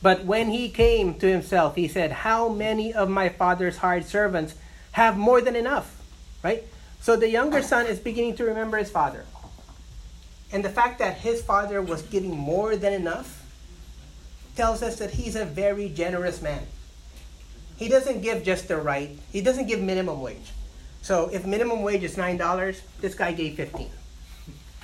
But 0.00 0.24
when 0.24 0.50
he 0.50 0.68
came 0.68 1.14
to 1.18 1.26
himself, 1.30 1.74
he 1.74 1.88
said, 1.88 2.12
How 2.12 2.48
many 2.48 2.92
of 2.92 3.08
my 3.08 3.28
father's 3.28 3.78
hired 3.78 4.04
servants 4.04 4.54
have 4.92 5.16
more 5.16 5.40
than 5.40 5.56
enough? 5.56 6.00
Right? 6.42 6.64
So 7.00 7.16
the 7.16 7.28
younger 7.28 7.62
son 7.62 7.86
is 7.86 7.98
beginning 7.98 8.36
to 8.36 8.44
remember 8.44 8.76
his 8.76 8.90
father. 8.90 9.24
And 10.52 10.64
the 10.64 10.70
fact 10.70 10.98
that 10.98 11.18
his 11.18 11.42
father 11.42 11.82
was 11.82 12.02
giving 12.02 12.36
more 12.36 12.76
than 12.76 12.92
enough 12.92 13.44
tells 14.56 14.82
us 14.82 14.96
that 14.96 15.12
he's 15.12 15.36
a 15.36 15.44
very 15.44 15.88
generous 15.88 16.42
man. 16.42 16.66
He 17.76 17.88
doesn't 17.88 18.22
give 18.22 18.42
just 18.42 18.66
the 18.68 18.76
right, 18.76 19.16
he 19.32 19.40
doesn't 19.40 19.66
give 19.66 19.80
minimum 19.80 20.20
wage. 20.20 20.52
So 21.02 21.30
if 21.32 21.46
minimum 21.46 21.82
wage 21.82 22.02
is 22.02 22.16
$9, 22.16 22.80
this 23.00 23.14
guy 23.14 23.32
gave 23.32 23.54
15. 23.54 23.88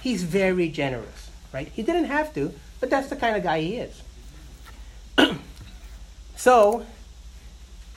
He's 0.00 0.22
very 0.22 0.68
generous, 0.68 1.23
right? 1.54 1.68
He 1.68 1.82
didn't 1.82 2.06
have 2.06 2.34
to, 2.34 2.52
but 2.80 2.90
that's 2.90 3.08
the 3.08 3.16
kind 3.16 3.36
of 3.36 3.44
guy 3.44 3.60
he 3.60 3.76
is. 3.76 4.02
so 6.36 6.84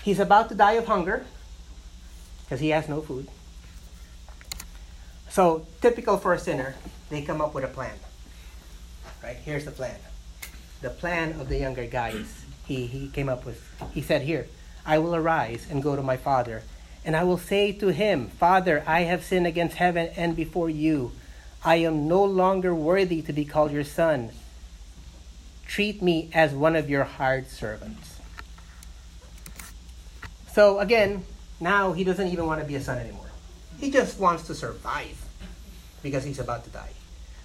he's 0.03 0.19
about 0.19 0.49
to 0.49 0.55
die 0.55 0.73
of 0.73 0.85
hunger 0.85 1.25
because 2.45 2.59
he 2.59 2.69
has 2.69 2.87
no 2.87 3.01
food. 3.01 3.27
So 5.29 5.65
typical 5.81 6.17
for 6.17 6.33
a 6.33 6.39
sinner, 6.39 6.75
they 7.09 7.23
come 7.23 7.41
up 7.41 7.55
with 7.55 7.63
a 7.63 7.67
plan. 7.67 7.95
Right? 9.23 9.37
Here's 9.37 9.65
the 9.65 9.71
plan. 9.71 9.99
The 10.81 10.91
plan 10.91 11.39
of 11.41 11.49
the 11.49 11.57
younger 11.57 11.87
guy 11.87 12.09
is 12.09 12.45
he, 12.67 12.85
he 12.85 13.07
came 13.07 13.27
up 13.27 13.43
with, 13.43 13.59
he 13.91 14.03
said, 14.03 14.21
Here, 14.21 14.47
I 14.85 14.99
will 14.99 15.15
arise 15.15 15.65
and 15.69 15.81
go 15.81 15.95
to 15.95 16.03
my 16.03 16.15
father, 16.15 16.61
and 17.03 17.15
I 17.15 17.23
will 17.23 17.39
say 17.39 17.71
to 17.71 17.87
him, 17.87 18.27
Father, 18.27 18.83
I 18.85 19.01
have 19.01 19.23
sinned 19.23 19.47
against 19.47 19.77
heaven 19.77 20.11
and 20.15 20.35
before 20.35 20.69
you. 20.69 21.11
I 21.67 21.75
am 21.83 22.07
no 22.07 22.24
longer 22.24 22.74
worthy 22.74 23.21
to 23.24 23.33
be 23.33 23.43
called 23.43 23.74
your 23.74 23.83
son. 23.83 24.29
Treat 25.65 26.01
me 26.01 26.29
as 26.33 26.53
one 26.53 26.77
of 26.77 26.89
your 26.89 27.03
hired 27.03 27.50
servants. 27.50 28.21
So 30.53 30.79
again, 30.79 31.25
now 31.59 31.91
he 31.91 32.05
doesn't 32.05 32.29
even 32.29 32.45
want 32.45 32.62
to 32.62 32.65
be 32.65 32.75
a 32.75 32.81
son 32.81 33.00
anymore. 33.00 33.29
He 33.81 33.91
just 33.91 34.17
wants 34.17 34.47
to 34.47 34.55
survive 34.55 35.21
because 36.01 36.24
he's 36.24 36.39
about 36.39 36.63
to 36.63 36.69
die. 36.69 36.93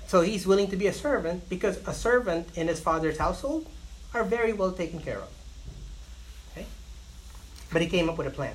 So 0.07 0.21
he's 0.21 0.47
willing 0.47 0.69
to 0.69 0.77
be 0.77 0.87
a 0.87 0.93
servant 0.93 1.49
because 1.49 1.79
a 1.89 1.93
servant 1.93 2.47
in 2.57 2.69
his 2.69 2.79
father's 2.79 3.19
household 3.19 3.67
are 4.15 4.23
very 4.23 4.53
well 4.53 4.71
taken 4.71 5.01
care 5.01 5.19
of. 5.19 5.31
Okay? 6.53 6.67
But 7.73 7.83
he 7.83 7.89
came 7.89 8.09
up 8.09 8.17
with 8.17 8.29
a 8.29 8.31
plan. 8.31 8.55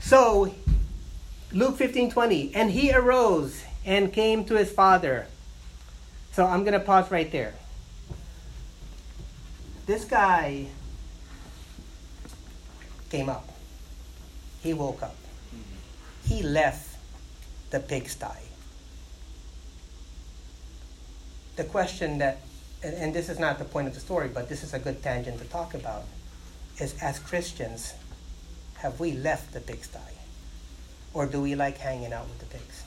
So 0.00 0.52
Luke 1.52 1.76
15 1.76 2.10
20, 2.10 2.54
and 2.54 2.70
he 2.70 2.92
arose 2.92 3.64
and 3.84 4.12
came 4.12 4.44
to 4.44 4.54
his 4.54 4.70
father. 4.70 5.26
So 6.32 6.44
I'm 6.44 6.60
going 6.60 6.74
to 6.74 6.80
pause 6.80 7.10
right 7.10 7.30
there. 7.32 7.54
This 9.86 10.04
guy 10.04 10.66
came 13.10 13.30
up. 13.30 13.48
He 14.62 14.74
woke 14.74 15.02
up. 15.02 15.16
He 16.24 16.42
left 16.42 16.96
the 17.70 17.80
pigsty. 17.80 18.26
The 21.56 21.64
question 21.64 22.18
that, 22.18 22.42
and, 22.82 22.94
and 22.94 23.14
this 23.14 23.30
is 23.30 23.38
not 23.38 23.58
the 23.58 23.64
point 23.64 23.88
of 23.88 23.94
the 23.94 24.00
story, 24.00 24.28
but 24.28 24.50
this 24.50 24.62
is 24.62 24.74
a 24.74 24.78
good 24.78 25.02
tangent 25.02 25.38
to 25.38 25.46
talk 25.46 25.72
about, 25.72 26.04
is 26.78 26.94
as 27.00 27.18
Christians, 27.18 27.94
have 28.76 29.00
we 29.00 29.12
left 29.12 29.54
the 29.54 29.60
pigsty? 29.60 29.98
Or 31.14 31.26
do 31.26 31.40
we 31.40 31.54
like 31.54 31.78
hanging 31.78 32.12
out 32.12 32.28
with 32.28 32.38
the 32.38 32.46
pigs? 32.46 32.84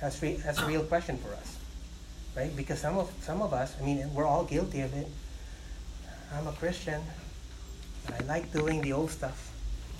That's, 0.00 0.20
re- 0.22 0.40
that's 0.44 0.58
a 0.60 0.66
real 0.66 0.82
question 0.82 1.18
for 1.18 1.32
us, 1.34 1.58
right? 2.36 2.54
Because 2.56 2.80
some 2.80 2.96
of, 2.98 3.12
some 3.20 3.42
of 3.42 3.52
us, 3.52 3.74
I 3.80 3.84
mean, 3.84 4.12
we're 4.14 4.26
all 4.26 4.44
guilty 4.44 4.80
of 4.80 4.94
it. 4.94 5.08
I'm 6.34 6.46
a 6.46 6.52
Christian. 6.52 7.02
I 8.08 8.22
like 8.24 8.52
doing 8.52 8.80
the 8.80 8.92
old 8.92 9.10
stuff, 9.10 9.52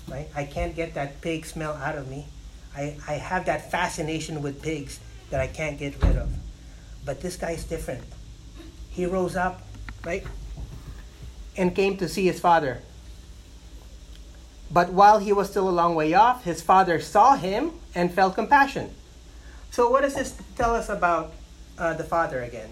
right? 0.09 0.29
I 0.35 0.45
can't 0.45 0.75
get 0.75 0.95
that 0.95 1.21
pig 1.21 1.45
smell 1.45 1.75
out 1.75 1.97
of 1.97 2.09
me. 2.09 2.27
I, 2.75 2.97
I 3.07 3.15
have 3.15 3.47
that 3.47 3.71
fascination 3.71 4.43
with 4.43 4.63
pigs 4.63 5.01
that 5.31 5.41
I 5.41 5.47
can't 5.47 5.79
get 5.79 6.03
rid 6.03 6.17
of. 6.17 6.31
But 7.05 7.21
this 7.21 7.37
guy's 7.37 7.65
different. 7.65 8.05
He 8.91 9.07
rose 9.07 9.37
up, 9.37 9.63
right? 10.05 10.25
And 11.57 11.75
came 11.75 11.97
to 11.99 12.09
see 12.09 12.27
his 12.27 12.41
father. 12.41 12.81
But 14.71 14.93
while 14.93 15.19
he 15.19 15.33
was 15.33 15.51
still 15.51 15.69
a 15.69 15.71
long 15.71 15.95
way 15.95 16.15
off, 16.15 16.45
his 16.45 16.63
father 16.63 17.01
saw 17.01 17.37
him 17.37 17.73
and 17.95 18.13
felt 18.13 18.37
compassion. 18.37 18.95
So, 19.71 19.91
what 19.91 20.03
does 20.03 20.15
this 20.15 20.41
tell 20.57 20.75
us 20.75 20.89
about 20.89 21.33
uh, 21.77 21.95
the 21.95 22.05
father 22.05 22.43
again? 22.43 22.71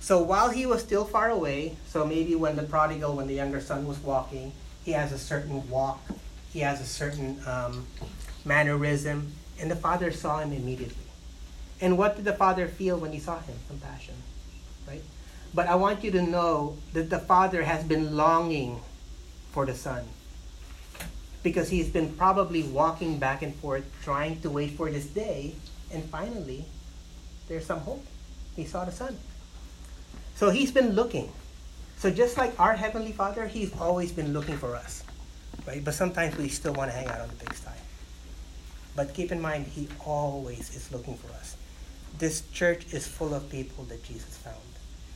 So, 0.00 0.20
while 0.22 0.50
he 0.50 0.66
was 0.66 0.82
still 0.82 1.04
far 1.04 1.30
away, 1.30 1.76
so 1.86 2.04
maybe 2.04 2.34
when 2.34 2.56
the 2.56 2.64
prodigal, 2.64 3.14
when 3.16 3.28
the 3.28 3.34
younger 3.34 3.60
son 3.60 3.86
was 3.86 3.98
walking, 3.98 4.52
he 4.84 4.92
has 4.92 5.12
a 5.12 5.18
certain 5.18 5.68
walk, 5.68 6.00
he 6.52 6.60
has 6.60 6.80
a 6.80 6.86
certain 6.86 7.40
um, 7.46 7.86
mannerism, 8.44 9.32
and 9.60 9.70
the 9.70 9.76
father 9.76 10.10
saw 10.10 10.40
him 10.40 10.52
immediately. 10.52 10.96
And 11.80 11.96
what 11.96 12.16
did 12.16 12.24
the 12.24 12.32
father 12.32 12.66
feel 12.66 12.98
when 12.98 13.12
he 13.12 13.20
saw 13.20 13.38
him? 13.38 13.54
Compassion, 13.68 14.14
right? 14.88 15.02
But 15.54 15.68
I 15.68 15.76
want 15.76 16.02
you 16.02 16.10
to 16.12 16.22
know 16.22 16.76
that 16.94 17.10
the 17.10 17.18
father 17.20 17.62
has 17.62 17.84
been 17.84 18.16
longing 18.16 18.80
for 19.52 19.64
the 19.64 19.74
son 19.74 20.04
because 21.48 21.70
he's 21.70 21.88
been 21.88 22.12
probably 22.14 22.62
walking 22.62 23.18
back 23.18 23.42
and 23.42 23.54
forth 23.56 23.84
trying 24.02 24.38
to 24.42 24.50
wait 24.50 24.72
for 24.72 24.90
this 24.90 25.06
day 25.06 25.54
and 25.92 26.04
finally 26.04 26.66
there's 27.48 27.64
some 27.64 27.80
hope. 27.80 28.04
He 28.54 28.64
saw 28.66 28.84
the 28.84 28.92
son. 28.92 29.16
so 30.34 30.50
he's 30.50 30.70
been 30.70 30.90
looking. 30.92 31.32
So 31.96 32.10
just 32.10 32.36
like 32.36 32.52
our 32.60 32.74
heavenly 32.74 33.12
father 33.12 33.46
he's 33.46 33.72
always 33.80 34.12
been 34.12 34.32
looking 34.34 34.58
for 34.58 34.76
us 34.76 35.02
right? 35.66 35.82
But 35.84 35.94
sometimes 35.94 36.36
we 36.36 36.48
still 36.48 36.74
want 36.74 36.90
to 36.90 36.96
hang 36.96 37.08
out 37.08 37.20
on 37.20 37.28
the 37.28 37.34
pigsty. 37.34 37.78
But 38.94 39.14
keep 39.14 39.32
in 39.32 39.40
mind 39.40 39.66
he 39.66 39.88
always 40.04 40.74
is 40.76 40.92
looking 40.92 41.16
for 41.16 41.32
us. 41.32 41.56
This 42.18 42.42
church 42.52 42.92
is 42.92 43.06
full 43.06 43.32
of 43.34 43.48
people 43.50 43.84
that 43.84 44.02
jesus 44.04 44.36
found 44.36 44.56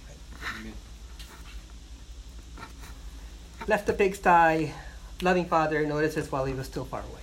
right? 0.08 0.72
left 3.68 3.86
the 3.86 3.92
pigsty 3.92 4.72
loving 5.22 5.46
father 5.46 5.86
notices 5.86 6.30
while 6.30 6.44
he 6.44 6.54
was 6.54 6.66
still 6.66 6.84
far 6.84 7.00
away. 7.00 7.22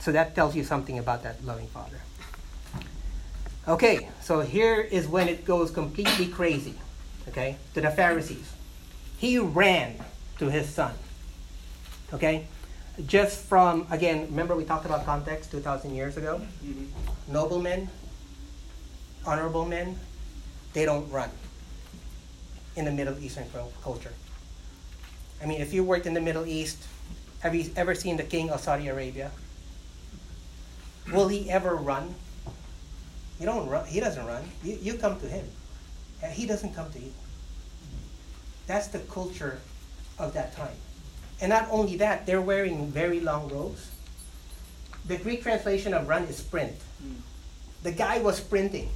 So 0.00 0.12
that 0.12 0.34
tells 0.34 0.56
you 0.56 0.64
something 0.64 0.98
about 0.98 1.22
that 1.22 1.44
loving 1.44 1.68
father. 1.68 2.00
Okay, 3.68 4.08
so 4.20 4.40
here 4.40 4.80
is 4.80 5.06
when 5.06 5.28
it 5.28 5.44
goes 5.44 5.70
completely 5.70 6.26
crazy, 6.26 6.74
okay, 7.28 7.56
to 7.74 7.80
the 7.80 7.90
Pharisees. 7.90 8.52
He 9.18 9.38
ran 9.38 9.96
to 10.38 10.50
his 10.50 10.68
son, 10.68 10.94
okay? 12.12 12.46
Just 13.06 13.44
from, 13.44 13.86
again, 13.90 14.26
remember 14.26 14.56
we 14.56 14.64
talked 14.64 14.84
about 14.84 15.06
context 15.06 15.52
2,000 15.52 15.94
years 15.94 16.16
ago? 16.16 16.40
Mm-hmm. 16.64 17.32
Noblemen, 17.32 17.88
honorable 19.24 19.64
men, 19.64 19.96
they 20.72 20.84
don't 20.84 21.08
run 21.10 21.30
in 22.74 22.84
the 22.84 22.90
Middle 22.90 23.16
Eastern 23.20 23.46
culture. 23.82 24.12
I 25.40 25.46
mean, 25.46 25.60
if 25.60 25.72
you 25.72 25.84
worked 25.84 26.06
in 26.06 26.14
the 26.14 26.20
Middle 26.20 26.46
East, 26.46 26.84
have 27.42 27.56
you 27.56 27.70
ever 27.74 27.94
seen 27.94 28.16
the 28.16 28.22
king 28.22 28.50
of 28.50 28.60
Saudi 28.60 28.86
Arabia? 28.86 29.32
Will 31.12 31.26
he 31.26 31.50
ever 31.50 31.74
run? 31.74 32.14
You 33.40 33.46
don't 33.46 33.68
run. 33.68 33.84
He 33.86 33.98
doesn't 33.98 34.24
run. 34.24 34.44
You, 34.62 34.78
you 34.80 34.94
come 34.94 35.18
to 35.18 35.26
him. 35.26 35.44
Uh, 36.22 36.28
he 36.28 36.46
doesn't 36.46 36.72
come 36.72 36.90
to 36.92 37.00
you. 37.00 37.12
That's 38.68 38.86
the 38.86 39.00
culture 39.00 39.58
of 40.20 40.34
that 40.34 40.54
time. 40.54 40.76
And 41.40 41.50
not 41.50 41.66
only 41.72 41.96
that, 41.96 42.26
they're 42.26 42.40
wearing 42.40 42.86
very 42.92 43.18
long 43.18 43.48
robes. 43.48 43.90
The 45.08 45.16
Greek 45.16 45.42
translation 45.42 45.92
of 45.94 46.06
run 46.06 46.22
is 46.24 46.36
sprint. 46.36 46.76
Hmm. 47.02 47.14
The 47.82 47.90
guy 47.90 48.20
was 48.20 48.36
sprinting. 48.36 48.88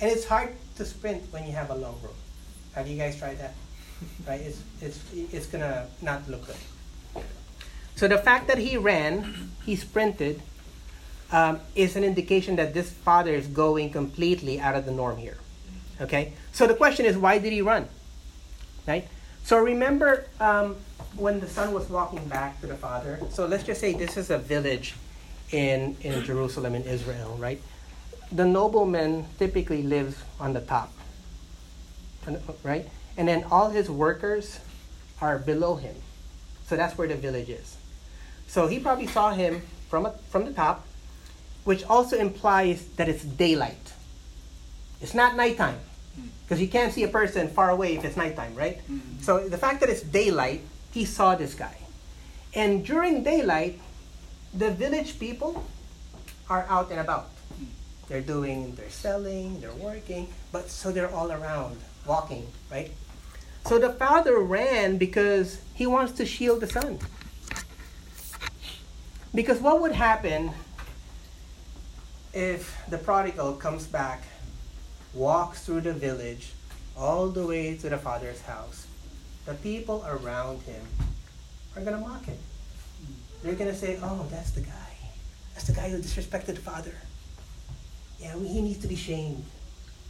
And 0.00 0.10
it's 0.10 0.24
hard 0.24 0.56
to 0.74 0.84
sprint 0.84 1.22
when 1.30 1.46
you 1.46 1.52
have 1.52 1.70
a 1.70 1.76
long 1.76 1.94
robe. 2.02 2.18
Have 2.74 2.88
you 2.88 2.98
guys 2.98 3.16
tried 3.16 3.38
that? 3.38 3.54
Right? 4.26 4.40
It's, 4.40 4.60
it's, 4.80 4.98
it's 5.32 5.46
going 5.46 5.62
to 5.62 5.86
not 6.02 6.26
look 6.28 6.46
good. 6.46 7.22
So 8.00 8.08
the 8.08 8.16
fact 8.16 8.46
that 8.46 8.56
he 8.56 8.78
ran, 8.78 9.50
he 9.66 9.76
sprinted, 9.76 10.40
um, 11.32 11.60
is 11.74 11.96
an 11.96 12.02
indication 12.02 12.56
that 12.56 12.72
this 12.72 12.90
father 12.90 13.34
is 13.34 13.46
going 13.46 13.90
completely 13.90 14.58
out 14.58 14.74
of 14.74 14.86
the 14.86 14.90
norm 14.90 15.18
here. 15.18 15.36
Okay? 16.00 16.32
So 16.50 16.66
the 16.66 16.72
question 16.72 17.04
is, 17.04 17.18
why 17.18 17.36
did 17.36 17.52
he 17.52 17.60
run? 17.60 17.90
Right? 18.88 19.06
So 19.44 19.58
remember 19.58 20.24
um, 20.40 20.76
when 21.14 21.40
the 21.40 21.46
son 21.46 21.74
was 21.74 21.90
walking 21.90 22.26
back 22.26 22.58
to 22.62 22.66
the 22.66 22.74
father. 22.74 23.20
So 23.28 23.44
let's 23.44 23.64
just 23.64 23.82
say 23.82 23.92
this 23.92 24.16
is 24.16 24.30
a 24.30 24.38
village 24.38 24.94
in, 25.52 25.94
in 26.00 26.24
Jerusalem, 26.24 26.74
in 26.74 26.84
Israel, 26.84 27.36
right? 27.38 27.60
The 28.32 28.46
nobleman 28.46 29.26
typically 29.38 29.82
lives 29.82 30.16
on 30.40 30.54
the 30.54 30.62
top, 30.62 30.90
right? 32.62 32.88
And 33.18 33.28
then 33.28 33.44
all 33.50 33.68
his 33.68 33.90
workers 33.90 34.58
are 35.20 35.38
below 35.38 35.76
him. 35.76 35.96
So 36.64 36.76
that's 36.76 36.96
where 36.96 37.06
the 37.06 37.16
village 37.16 37.50
is. 37.50 37.76
So 38.50 38.66
he 38.66 38.80
probably 38.80 39.06
saw 39.06 39.30
him 39.30 39.62
from, 39.88 40.06
a, 40.06 40.10
from 40.28 40.44
the 40.44 40.52
top, 40.52 40.84
which 41.62 41.84
also 41.84 42.18
implies 42.18 42.84
that 42.96 43.08
it's 43.08 43.22
daylight. 43.22 43.92
It's 45.00 45.14
not 45.14 45.36
nighttime, 45.36 45.78
because 46.42 46.60
you 46.60 46.66
can't 46.66 46.92
see 46.92 47.04
a 47.04 47.08
person 47.08 47.46
far 47.46 47.70
away 47.70 47.94
if 47.94 48.04
it's 48.04 48.16
nighttime, 48.16 48.56
right? 48.56 48.78
Mm-hmm. 48.78 49.22
So 49.22 49.48
the 49.48 49.56
fact 49.56 49.78
that 49.80 49.88
it's 49.88 50.02
daylight, 50.02 50.62
he 50.90 51.04
saw 51.04 51.36
this 51.36 51.54
guy. 51.54 51.76
And 52.52 52.84
during 52.84 53.22
daylight, 53.22 53.78
the 54.52 54.72
village 54.72 55.20
people 55.20 55.64
are 56.48 56.66
out 56.68 56.90
and 56.90 56.98
about. 56.98 57.30
They're 58.08 58.20
doing, 58.20 58.74
they're 58.74 58.90
selling, 58.90 59.60
they're 59.60 59.72
working, 59.74 60.26
but 60.50 60.68
so 60.68 60.90
they're 60.90 61.14
all 61.14 61.30
around, 61.30 61.78
walking, 62.04 62.48
right? 62.68 62.90
So 63.66 63.78
the 63.78 63.92
father 63.92 64.40
ran 64.40 64.98
because 64.98 65.60
he 65.72 65.86
wants 65.86 66.14
to 66.14 66.26
shield 66.26 66.62
the 66.62 66.66
son. 66.66 66.98
Because 69.32 69.60
what 69.60 69.80
would 69.80 69.92
happen 69.92 70.50
if 72.32 72.76
the 72.88 72.98
prodigal 72.98 73.54
comes 73.54 73.86
back, 73.86 74.24
walks 75.14 75.64
through 75.64 75.82
the 75.82 75.92
village, 75.92 76.52
all 76.96 77.28
the 77.28 77.46
way 77.46 77.76
to 77.76 77.88
the 77.88 77.98
father's 77.98 78.40
house? 78.42 78.88
The 79.46 79.54
people 79.54 80.04
around 80.08 80.62
him 80.62 80.84
are 81.76 81.82
going 81.82 81.96
to 81.96 82.08
mock 82.08 82.24
him. 82.24 82.38
They're 83.42 83.54
going 83.54 83.70
to 83.70 83.76
say, 83.76 83.98
oh, 84.02 84.26
that's 84.30 84.50
the 84.50 84.62
guy. 84.62 84.96
That's 85.54 85.66
the 85.68 85.74
guy 85.74 85.90
who 85.90 85.98
disrespected 85.98 86.56
the 86.56 86.56
father. 86.56 86.94
Yeah, 88.18 88.36
he 88.36 88.60
needs 88.60 88.80
to 88.80 88.88
be 88.88 88.96
shamed. 88.96 89.44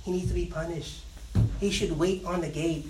He 0.03 0.13
needs 0.13 0.29
to 0.29 0.35
be 0.35 0.47
punished. 0.47 1.03
He 1.61 1.71
should 1.71 1.99
wait 1.99 2.25
on 2.25 2.41
the 2.41 2.49
gate 2.49 2.87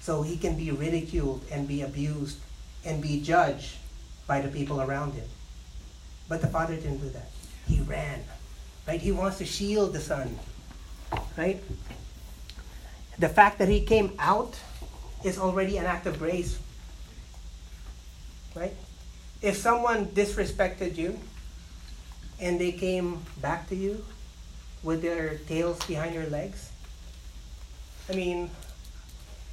so 0.00 0.22
he 0.22 0.38
can 0.38 0.56
be 0.56 0.70
ridiculed 0.70 1.44
and 1.52 1.68
be 1.68 1.82
abused 1.82 2.38
and 2.84 3.02
be 3.02 3.20
judged 3.20 3.76
by 4.26 4.40
the 4.40 4.48
people 4.48 4.80
around 4.80 5.12
him. 5.12 5.28
But 6.28 6.40
the 6.40 6.48
father 6.48 6.76
didn't 6.76 6.98
do 6.98 7.08
that. 7.10 7.30
He 7.66 7.80
ran. 7.80 8.22
Right? 8.86 9.00
He 9.00 9.12
wants 9.12 9.38
to 9.38 9.44
shield 9.44 9.92
the 9.92 10.00
son. 10.00 10.38
Right? 11.36 11.62
The 13.18 13.28
fact 13.28 13.58
that 13.58 13.68
he 13.68 13.80
came 13.80 14.12
out 14.18 14.58
is 15.24 15.38
already 15.38 15.76
an 15.76 15.86
act 15.86 16.06
of 16.06 16.18
grace. 16.18 16.58
Right? 18.54 18.74
If 19.42 19.56
someone 19.56 20.06
disrespected 20.06 20.96
you, 20.96 21.18
and 22.40 22.60
they 22.60 22.72
came 22.72 23.20
back 23.40 23.68
to 23.68 23.76
you 23.76 24.04
with 24.82 25.02
their 25.02 25.38
tails 25.48 25.82
behind 25.86 26.14
your 26.14 26.26
legs? 26.26 26.70
I 28.08 28.14
mean, 28.14 28.50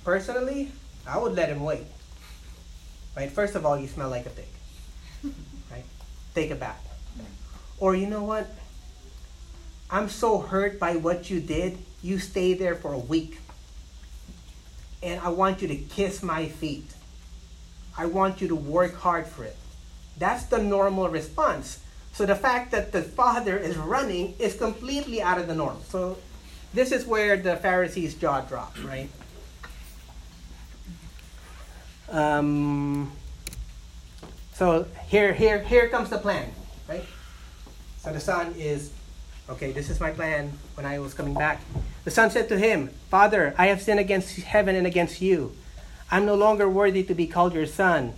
personally, 0.03 0.71
I 1.07 1.17
would 1.17 1.33
let 1.33 1.49
him 1.49 1.63
wait. 1.63 1.85
Right? 3.15 3.31
First 3.31 3.55
of 3.55 3.65
all, 3.65 3.77
you 3.77 3.87
smell 3.87 4.09
like 4.09 4.25
a 4.25 4.29
pig. 4.29 4.45
Take 6.35 6.51
a 6.51 6.55
bath. 6.55 6.81
Or 7.79 7.95
you 7.95 8.07
know 8.07 8.23
what? 8.23 8.47
I'm 9.89 10.09
so 10.09 10.39
hurt 10.39 10.79
by 10.79 10.97
what 10.97 11.29
you 11.29 11.39
did. 11.39 11.77
You 12.03 12.19
stay 12.19 12.53
there 12.53 12.75
for 12.75 12.93
a 12.93 12.99
week. 12.99 13.39
And 15.01 15.19
I 15.21 15.29
want 15.29 15.61
you 15.61 15.67
to 15.69 15.75
kiss 15.75 16.21
my 16.21 16.47
feet. 16.47 16.93
I 17.97 18.05
want 18.05 18.41
you 18.41 18.49
to 18.49 18.55
work 18.55 18.95
hard 18.95 19.27
for 19.27 19.45
it. 19.45 19.55
That's 20.17 20.45
the 20.45 20.57
normal 20.57 21.09
response. 21.09 21.79
So 22.11 22.25
the 22.25 22.35
fact 22.35 22.71
that 22.71 22.91
the 22.91 23.01
father 23.01 23.57
is 23.57 23.77
running 23.77 24.35
is 24.39 24.55
completely 24.55 25.21
out 25.21 25.37
of 25.37 25.47
the 25.47 25.55
norm. 25.55 25.77
So 25.87 26.17
this 26.73 26.91
is 26.91 27.05
where 27.05 27.37
the 27.37 27.57
Pharisees' 27.57 28.15
jaw 28.15 28.41
dropped, 28.41 28.83
right? 28.83 29.09
Um, 32.09 33.11
so 34.55 34.87
here, 35.07 35.33
here, 35.33 35.61
here 35.61 35.89
comes 35.89 36.09
the 36.09 36.17
plan, 36.17 36.49
right? 36.87 37.03
So 37.97 38.13
the 38.13 38.21
son 38.21 38.55
is, 38.57 38.93
okay, 39.49 39.73
this 39.73 39.89
is 39.89 39.99
my 39.99 40.11
plan 40.11 40.53
when 40.75 40.85
I 40.85 40.99
was 40.99 41.13
coming 41.13 41.33
back. 41.33 41.59
The 42.05 42.11
son 42.11 42.31
said 42.31 42.47
to 42.47 42.57
him, 42.57 42.87
Father, 43.09 43.53
I 43.57 43.67
have 43.67 43.81
sinned 43.81 43.99
against 43.99 44.37
heaven 44.37 44.73
and 44.75 44.87
against 44.87 45.21
you. 45.21 45.53
I'm 46.09 46.25
no 46.25 46.35
longer 46.35 46.69
worthy 46.69 47.03
to 47.03 47.13
be 47.13 47.27
called 47.27 47.53
your 47.53 47.65
son. 47.65 48.13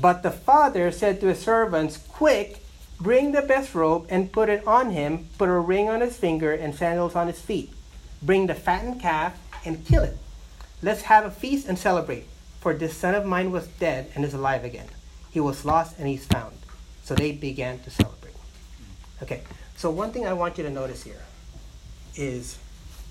But 0.00 0.24
the 0.24 0.32
father 0.32 0.90
said 0.90 1.20
to 1.20 1.28
his 1.28 1.38
servants, 1.38 1.98
Quick, 1.98 2.64
bring 2.98 3.30
the 3.30 3.42
best 3.42 3.76
robe 3.76 4.06
and 4.08 4.32
put 4.32 4.48
it 4.48 4.66
on 4.66 4.90
him, 4.90 5.28
put 5.38 5.48
a 5.48 5.52
ring 5.52 5.88
on 5.88 6.00
his 6.00 6.16
finger 6.16 6.52
and 6.52 6.74
sandals 6.74 7.14
on 7.14 7.28
his 7.28 7.40
feet. 7.40 7.72
Bring 8.20 8.48
the 8.48 8.54
fattened 8.54 9.00
calf 9.00 9.38
and 9.64 9.86
kill 9.86 10.02
it. 10.02 10.16
Let's 10.82 11.02
have 11.02 11.24
a 11.24 11.30
feast 11.30 11.68
and 11.68 11.78
celebrate. 11.78 12.26
For 12.60 12.74
this 12.74 12.96
son 12.96 13.14
of 13.14 13.24
mine 13.24 13.52
was 13.52 13.68
dead 13.68 14.10
and 14.16 14.24
is 14.24 14.34
alive 14.34 14.64
again. 14.64 14.88
He 15.32 15.40
was 15.40 15.64
lost 15.64 15.98
and 15.98 16.06
he's 16.06 16.24
found. 16.26 16.56
So 17.02 17.14
they 17.14 17.32
began 17.32 17.80
to 17.80 17.90
celebrate. 17.90 18.34
Okay, 19.22 19.42
so 19.76 19.90
one 19.90 20.12
thing 20.12 20.26
I 20.26 20.32
want 20.34 20.58
you 20.58 20.64
to 20.64 20.70
notice 20.70 21.02
here 21.02 21.24
is 22.14 22.58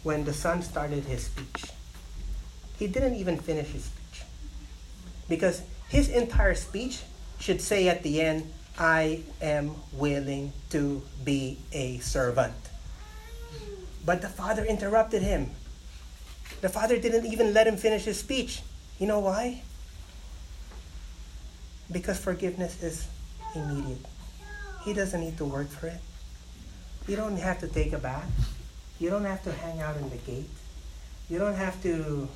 when 0.04 0.24
the 0.24 0.34
son 0.34 0.62
started 0.62 1.04
his 1.06 1.26
speech, 1.26 1.66
he 2.78 2.88
didn't 2.88 3.16
even 3.16 3.38
finish 3.38 3.68
his 3.68 3.86
speech. 3.86 4.24
Because 5.28 5.64
his 5.90 6.10
entire 6.10 6.56
speech 6.56 7.02
should 7.40 7.62
say 7.62 7.88
at 7.90 8.04
the 8.04 8.22
end, 8.22 8.52
I 8.78 9.22
am 9.42 9.76
willing 9.94 10.54
to 10.70 11.02
be 11.24 11.58
a 11.72 12.00
servant. 12.00 12.54
But 14.06 14.22
the 14.22 14.30
father 14.30 14.64
interrupted 14.64 15.22
him. 15.22 15.52
The 16.62 16.70
father 16.70 16.98
didn't 16.98 17.26
even 17.26 17.54
let 17.54 17.68
him 17.68 17.78
finish 17.78 18.06
his 18.06 18.20
speech. 18.20 18.62
You 19.00 19.08
know 19.08 19.20
why? 19.20 19.64
Because 21.92 22.20
forgiveness 22.20 22.82
is 22.82 23.08
immediate. 23.56 24.06
He 24.84 24.94
doesn't 24.94 25.20
need 25.20 25.38
to 25.38 25.46
work 25.46 25.68
for 25.70 25.88
it. 25.88 26.00
You 27.08 27.16
don't 27.16 27.38
have 27.38 27.60
to 27.60 27.68
take 27.68 27.94
a 27.94 27.98
bath. 27.98 28.30
You 29.00 29.10
don't 29.10 29.26
have 29.26 29.44
to 29.44 29.52
hang 29.52 29.82
out 29.82 29.98
in 29.98 30.10
the 30.10 30.18
gate. 30.18 30.50
You 31.30 31.40
don't 31.40 31.56
have 31.56 31.82
to 31.84 32.30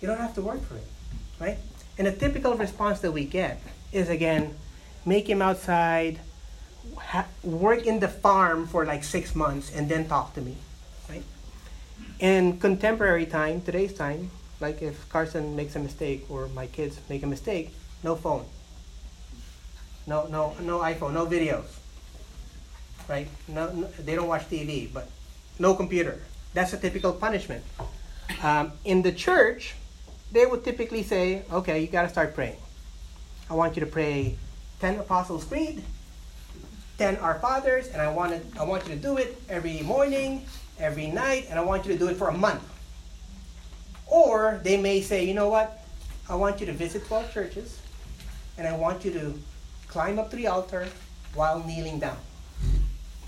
you 0.00 0.08
don't 0.08 0.18
have 0.18 0.34
to 0.34 0.42
work 0.42 0.60
for 0.62 0.76
it, 0.76 0.86
right? 1.40 1.56
And 1.96 2.06
a 2.06 2.12
typical 2.12 2.54
response 2.56 3.00
that 3.00 3.12
we 3.12 3.24
get 3.24 3.60
is 3.92 4.10
again, 4.10 4.54
make 5.06 5.28
him 5.28 5.40
outside, 5.40 6.20
ha- 6.96 7.28
work 7.42 7.86
in 7.86 8.00
the 8.00 8.08
farm 8.08 8.66
for 8.66 8.84
like 8.84 9.02
six 9.04 9.34
months, 9.34 9.74
and 9.74 9.88
then 9.88 10.06
talk 10.06 10.34
to 10.34 10.42
me, 10.42 10.56
right? 11.08 11.22
In 12.18 12.58
contemporary 12.60 13.24
time, 13.24 13.62
today's 13.62 13.94
time, 13.94 14.30
like 14.60 14.82
if 14.82 15.08
Carson 15.08 15.56
makes 15.56 15.74
a 15.76 15.78
mistake 15.78 16.26
or 16.28 16.48
my 16.48 16.66
kids 16.66 16.98
make 17.08 17.22
a 17.22 17.26
mistake, 17.26 17.74
no 18.04 18.14
phone, 18.14 18.44
no 20.06 20.26
no 20.28 20.54
no 20.60 20.78
iPhone, 20.80 21.12
no 21.12 21.26
videos, 21.26 21.66
right? 23.08 23.26
No, 23.48 23.72
no 23.72 23.88
they 23.98 24.14
don't 24.14 24.28
watch 24.28 24.48
TV, 24.48 24.92
but 24.92 25.08
no 25.58 25.74
computer. 25.74 26.20
That's 26.52 26.72
a 26.72 26.78
typical 26.78 27.12
punishment. 27.12 27.64
Um, 28.42 28.72
in 28.84 29.02
the 29.02 29.10
church, 29.10 29.74
they 30.30 30.46
would 30.46 30.64
typically 30.64 31.02
say, 31.02 31.42
okay, 31.50 31.80
you 31.80 31.88
got 31.88 32.02
to 32.02 32.08
start 32.08 32.34
praying. 32.34 32.58
I 33.50 33.54
want 33.54 33.76
you 33.76 33.80
to 33.80 33.86
pray 33.86 34.36
10 34.80 35.00
Apostles' 35.00 35.44
Creed, 35.44 35.82
10 36.98 37.16
Our 37.16 37.38
Fathers, 37.40 37.88
and 37.88 38.00
I 38.00 38.12
want, 38.12 38.34
I 38.58 38.64
want 38.64 38.86
you 38.86 38.94
to 38.94 39.00
do 39.00 39.16
it 39.16 39.40
every 39.48 39.80
morning, 39.82 40.44
every 40.78 41.06
night, 41.06 41.46
and 41.50 41.58
I 41.58 41.62
want 41.62 41.86
you 41.86 41.92
to 41.92 41.98
do 41.98 42.08
it 42.08 42.16
for 42.16 42.28
a 42.28 42.36
month. 42.36 42.62
Or 44.06 44.60
they 44.62 44.76
may 44.76 45.00
say, 45.00 45.24
you 45.24 45.34
know 45.34 45.48
what? 45.48 45.84
I 46.28 46.34
want 46.34 46.60
you 46.60 46.66
to 46.66 46.72
visit 46.72 47.06
12 47.06 47.32
churches, 47.32 47.80
and 48.58 48.66
I 48.66 48.76
want 48.76 49.04
you 49.04 49.12
to 49.12 49.34
climb 49.88 50.18
up 50.18 50.30
to 50.30 50.36
the 50.36 50.46
altar 50.46 50.88
while 51.34 51.62
kneeling 51.64 51.98
down. 51.98 52.18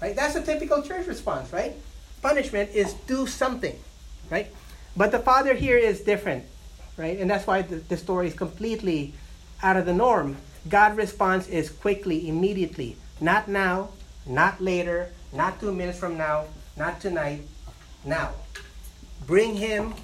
Right? 0.00 0.14
That's 0.14 0.36
a 0.36 0.42
typical 0.42 0.82
church 0.82 1.06
response, 1.06 1.52
right? 1.52 1.74
Punishment 2.22 2.70
is 2.74 2.92
do 3.06 3.26
something, 3.26 3.78
right? 4.30 4.48
But 4.96 5.12
the 5.12 5.18
father 5.18 5.54
here 5.54 5.78
is 5.78 6.00
different 6.00 6.44
right? 6.96 7.18
And 7.18 7.30
that's 7.30 7.46
why 7.46 7.62
the, 7.62 7.76
the 7.76 7.96
story 7.96 8.28
is 8.28 8.34
completely 8.34 9.14
out 9.62 9.76
of 9.76 9.86
the 9.86 9.92
norm. 9.92 10.36
God 10.68 10.96
responds 10.96 11.48
is 11.48 11.70
quickly, 11.70 12.28
immediately. 12.28 12.96
Not 13.20 13.48
now, 13.48 13.90
not 14.26 14.60
later, 14.60 15.12
not 15.32 15.60
two 15.60 15.72
minutes 15.72 15.98
from 15.98 16.16
now, 16.16 16.46
not 16.76 17.00
tonight, 17.00 17.42
now. 18.04 18.32
Bring 19.26 19.56
him 19.56 19.94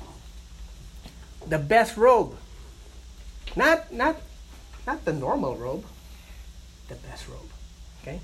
the 1.46 1.58
best 1.58 1.96
robe. 1.96 2.36
Not 3.56 3.92
not 3.92 4.16
not 4.86 5.04
the 5.04 5.12
normal 5.12 5.56
robe. 5.56 5.84
The 6.88 6.94
best 6.96 7.28
robe. 7.28 7.48
Okay? 8.02 8.20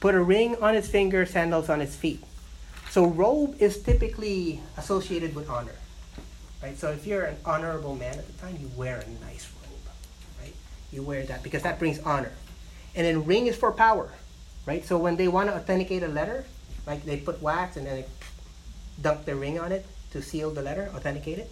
Put 0.00 0.14
a 0.14 0.22
ring 0.22 0.56
on 0.56 0.74
his 0.74 0.88
finger, 0.88 1.26
sandals 1.26 1.68
on 1.68 1.80
his 1.80 1.94
feet. 1.94 2.22
So 2.90 3.04
robe 3.04 3.56
is 3.60 3.82
typically 3.82 4.60
associated 4.76 5.34
with 5.34 5.48
honor. 5.48 5.76
Right? 6.62 6.76
So 6.76 6.90
if 6.90 7.06
you're 7.06 7.24
an 7.24 7.36
honorable 7.44 7.94
man 7.96 8.18
at 8.18 8.26
the 8.26 8.32
time, 8.34 8.56
you 8.60 8.70
wear 8.76 8.98
a 8.98 9.24
nice 9.24 9.50
robe. 9.62 9.94
Right? 10.40 10.54
You 10.92 11.02
wear 11.02 11.24
that 11.24 11.42
because 11.42 11.62
that 11.62 11.78
brings 11.78 12.00
honor. 12.00 12.32
And 12.94 13.06
then 13.06 13.24
ring 13.24 13.46
is 13.46 13.56
for 13.56 13.72
power. 13.72 14.10
Right? 14.66 14.84
So 14.84 14.98
when 14.98 15.16
they 15.16 15.28
want 15.28 15.48
to 15.48 15.54
authenticate 15.54 16.02
a 16.02 16.08
letter, 16.08 16.44
like 16.86 17.04
they 17.04 17.18
put 17.18 17.40
wax 17.40 17.76
and 17.76 17.86
then 17.86 17.96
they 17.96 18.06
dunk 19.00 19.24
the 19.24 19.34
ring 19.34 19.58
on 19.58 19.72
it 19.72 19.86
to 20.12 20.22
seal 20.22 20.50
the 20.50 20.62
letter, 20.62 20.90
authenticate 20.94 21.38
it. 21.38 21.50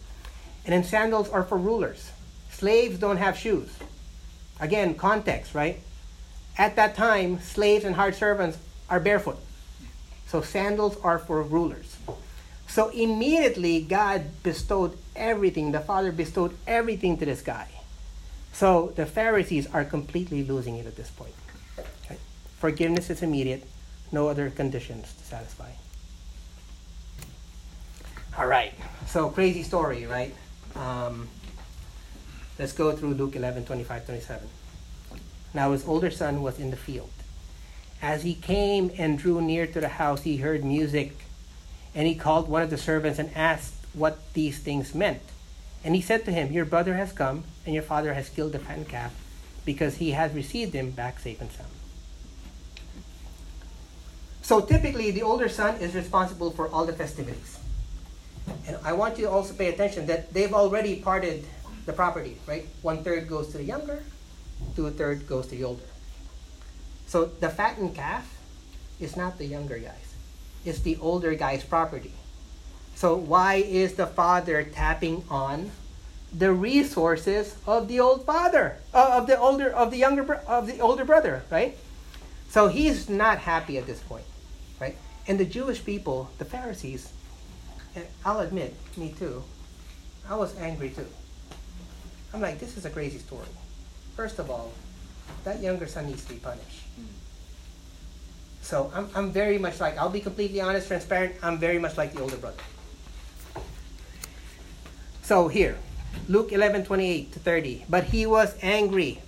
And 0.64 0.72
then 0.72 0.84
sandals 0.84 1.28
are 1.28 1.44
for 1.44 1.56
rulers. 1.56 2.10
Slaves 2.50 2.98
don't 2.98 3.18
have 3.18 3.38
shoes. 3.38 3.70
Again, 4.60 4.94
context, 4.94 5.54
right? 5.54 5.80
At 6.56 6.76
that 6.76 6.96
time, 6.96 7.40
slaves 7.40 7.84
and 7.84 7.94
hard 7.94 8.14
servants 8.14 8.58
are 8.90 8.98
barefoot. 8.98 9.38
So 10.26 10.42
sandals 10.42 10.96
are 11.02 11.18
for 11.18 11.42
rulers. 11.42 11.96
So 12.66 12.88
immediately, 12.90 13.80
God 13.80 14.42
bestowed 14.42 14.98
everything. 15.16 15.72
The 15.72 15.80
Father 15.80 16.12
bestowed 16.12 16.54
everything 16.66 17.16
to 17.18 17.24
this 17.24 17.40
guy. 17.40 17.68
So 18.52 18.92
the 18.96 19.06
Pharisees 19.06 19.66
are 19.72 19.84
completely 19.84 20.42
losing 20.42 20.76
it 20.76 20.86
at 20.86 20.96
this 20.96 21.10
point. 21.10 21.34
Okay? 22.04 22.16
Forgiveness 22.58 23.08
is 23.08 23.22
immediate, 23.22 23.64
no 24.10 24.28
other 24.28 24.50
conditions 24.50 25.14
to 25.14 25.24
satisfy. 25.24 25.70
All 28.36 28.46
right. 28.46 28.74
So 29.06 29.30
crazy 29.30 29.62
story, 29.62 30.06
right? 30.06 30.34
Um, 30.76 31.28
let's 32.58 32.72
go 32.72 32.92
through 32.92 33.14
Luke 33.14 33.36
11, 33.36 33.64
25, 33.64 34.04
27. 34.04 34.48
Now 35.54 35.72
his 35.72 35.86
older 35.86 36.10
son 36.10 36.42
was 36.42 36.58
in 36.58 36.70
the 36.70 36.76
field. 36.76 37.10
As 38.00 38.22
he 38.22 38.34
came 38.34 38.90
and 38.96 39.18
drew 39.18 39.40
near 39.40 39.66
to 39.66 39.80
the 39.80 39.88
house, 39.88 40.22
he 40.22 40.38
heard 40.38 40.64
music 40.64 41.16
and 41.94 42.06
he 42.06 42.14
called 42.14 42.48
one 42.48 42.62
of 42.62 42.70
the 42.70 42.78
servants 42.78 43.18
and 43.18 43.30
asked 43.34 43.74
what 43.92 44.32
these 44.34 44.58
things 44.58 44.94
meant. 44.94 45.22
And 45.84 45.94
he 45.94 46.00
said 46.00 46.24
to 46.24 46.32
him, 46.32 46.52
Your 46.52 46.64
brother 46.64 46.94
has 46.94 47.12
come, 47.12 47.44
and 47.64 47.74
your 47.74 47.82
father 47.82 48.14
has 48.14 48.28
killed 48.28 48.52
the 48.52 48.58
fattened 48.58 48.88
calf, 48.88 49.14
because 49.64 49.96
he 49.96 50.12
has 50.12 50.32
received 50.32 50.74
him 50.74 50.90
back 50.90 51.18
safe 51.18 51.40
and 51.40 51.50
sound. 51.50 51.70
So 54.42 54.60
typically, 54.60 55.10
the 55.10 55.22
older 55.22 55.48
son 55.48 55.76
is 55.80 55.94
responsible 55.94 56.50
for 56.50 56.68
all 56.68 56.86
the 56.86 56.92
festivities. 56.92 57.58
And 58.66 58.78
I 58.82 58.92
want 58.94 59.18
you 59.18 59.24
to 59.24 59.30
also 59.30 59.54
pay 59.54 59.68
attention 59.68 60.06
that 60.06 60.32
they've 60.32 60.54
already 60.54 60.96
parted 60.96 61.44
the 61.88 61.92
property, 61.92 62.36
right? 62.46 62.66
One 62.82 63.02
third 63.02 63.26
goes 63.26 63.48
to 63.48 63.58
the 63.58 63.64
younger, 63.64 64.04
two 64.76 64.88
third 64.90 65.26
goes 65.26 65.48
to 65.48 65.56
the 65.56 65.64
older. 65.64 65.90
So 67.08 67.24
the 67.24 67.48
fattened 67.48 67.96
calf 67.96 68.38
is 69.00 69.16
not 69.16 69.38
the 69.38 69.46
younger 69.46 69.78
guys 69.78 70.08
it's 70.64 70.80
the 70.80 70.98
older 71.00 71.34
guy's 71.34 71.64
property. 71.64 72.12
So 72.94 73.16
why 73.16 73.54
is 73.54 73.94
the 73.94 74.06
father 74.06 74.62
tapping 74.64 75.24
on 75.30 75.70
the 76.32 76.52
resources 76.52 77.56
of 77.66 77.88
the 77.88 78.00
old 78.00 78.26
father, 78.26 78.78
uh, 78.92 79.14
of 79.14 79.26
the 79.26 79.38
older 79.38 79.70
of 79.70 79.90
the 79.90 79.96
younger 79.96 80.34
of 80.46 80.66
the 80.66 80.80
older 80.80 81.04
brother, 81.04 81.42
right? 81.50 81.76
So 82.50 82.68
he's 82.68 83.08
not 83.08 83.38
happy 83.38 83.78
at 83.78 83.86
this 83.86 84.00
point, 84.00 84.24
right? 84.80 84.96
And 85.26 85.38
the 85.38 85.44
Jewish 85.44 85.84
people, 85.84 86.30
the 86.38 86.44
Pharisees, 86.44 87.12
and 87.94 88.04
I'll 88.24 88.40
admit, 88.40 88.74
me 88.96 89.14
too, 89.18 89.42
I 90.28 90.34
was 90.34 90.56
angry 90.58 90.90
too. 90.90 91.06
I'm 92.32 92.40
like, 92.40 92.58
this 92.58 92.76
is 92.76 92.84
a 92.84 92.90
crazy 92.90 93.18
story. 93.18 93.46
First 94.16 94.38
of 94.38 94.50
all, 94.50 94.72
that 95.44 95.60
younger 95.60 95.86
son 95.86 96.06
needs 96.06 96.24
to 96.24 96.32
be 96.34 96.38
punished. 96.38 96.82
So 98.60 98.92
I'm, 98.94 99.08
I'm 99.14 99.30
very 99.30 99.56
much 99.58 99.80
like, 99.80 99.96
I'll 99.96 100.10
be 100.10 100.20
completely 100.20 100.60
honest, 100.60 100.88
transparent, 100.88 101.36
I'm 101.42 101.58
very 101.58 101.78
much 101.78 101.96
like 101.96 102.12
the 102.12 102.20
older 102.20 102.36
brother. 102.36 102.62
So 105.22 105.48
here, 105.48 105.78
Luke 106.28 106.52
11, 106.52 106.84
28 106.84 107.32
to 107.32 107.38
30. 107.38 107.84
But 107.88 108.04
he 108.04 108.26
was 108.26 108.56
angry. 108.62 109.22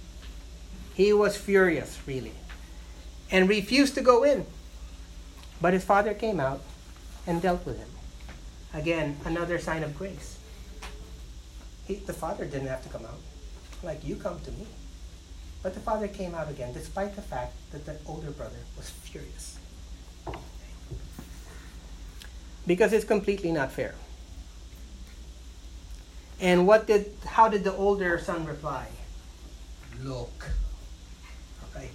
He 0.95 1.13
was 1.13 1.37
furious, 1.37 1.99
really, 2.07 2.33
and 3.31 3.49
refused 3.49 3.95
to 3.95 4.03
go 4.03 4.23
in. 4.25 4.45
But 5.61 5.73
his 5.73 5.85
father 5.85 6.15
came 6.15 6.41
out 6.41 6.61
and 7.27 7.41
dealt 7.41 7.65
with 7.65 7.79
him. 7.79 7.89
Again, 8.75 9.19
another 9.25 9.59
sign 9.59 9.83
of 9.83 9.97
grace. 9.97 10.37
He, 11.91 11.97
the 11.97 12.13
father 12.13 12.45
didn't 12.45 12.69
have 12.69 12.85
to 12.85 12.89
come 12.89 13.05
out. 13.05 13.19
Like, 13.83 14.05
you 14.05 14.15
come 14.15 14.39
to 14.41 14.53
me. 14.53 14.65
But 15.61 15.75
the 15.75 15.81
father 15.81 16.07
came 16.07 16.37
out 16.37 16.49
again, 16.49 16.73
despite 16.73 17.17
the 17.17 17.23
fact 17.23 17.53
that 17.73 17.85
the 17.85 17.97
older 18.07 18.31
brother 18.31 18.63
was 18.77 18.91
furious. 18.91 19.59
Because 22.65 22.93
it's 22.93 23.05
completely 23.05 23.51
not 23.51 23.73
fair. 23.73 23.97
And 26.41 26.65
what 26.65 26.87
did 26.87 27.13
how 27.27 27.49
did 27.49 27.65
the 27.65 27.75
older 27.75 28.19
son 28.19 28.47
reply? 28.47 28.87
Look. 30.03 30.49
Okay. 31.67 31.91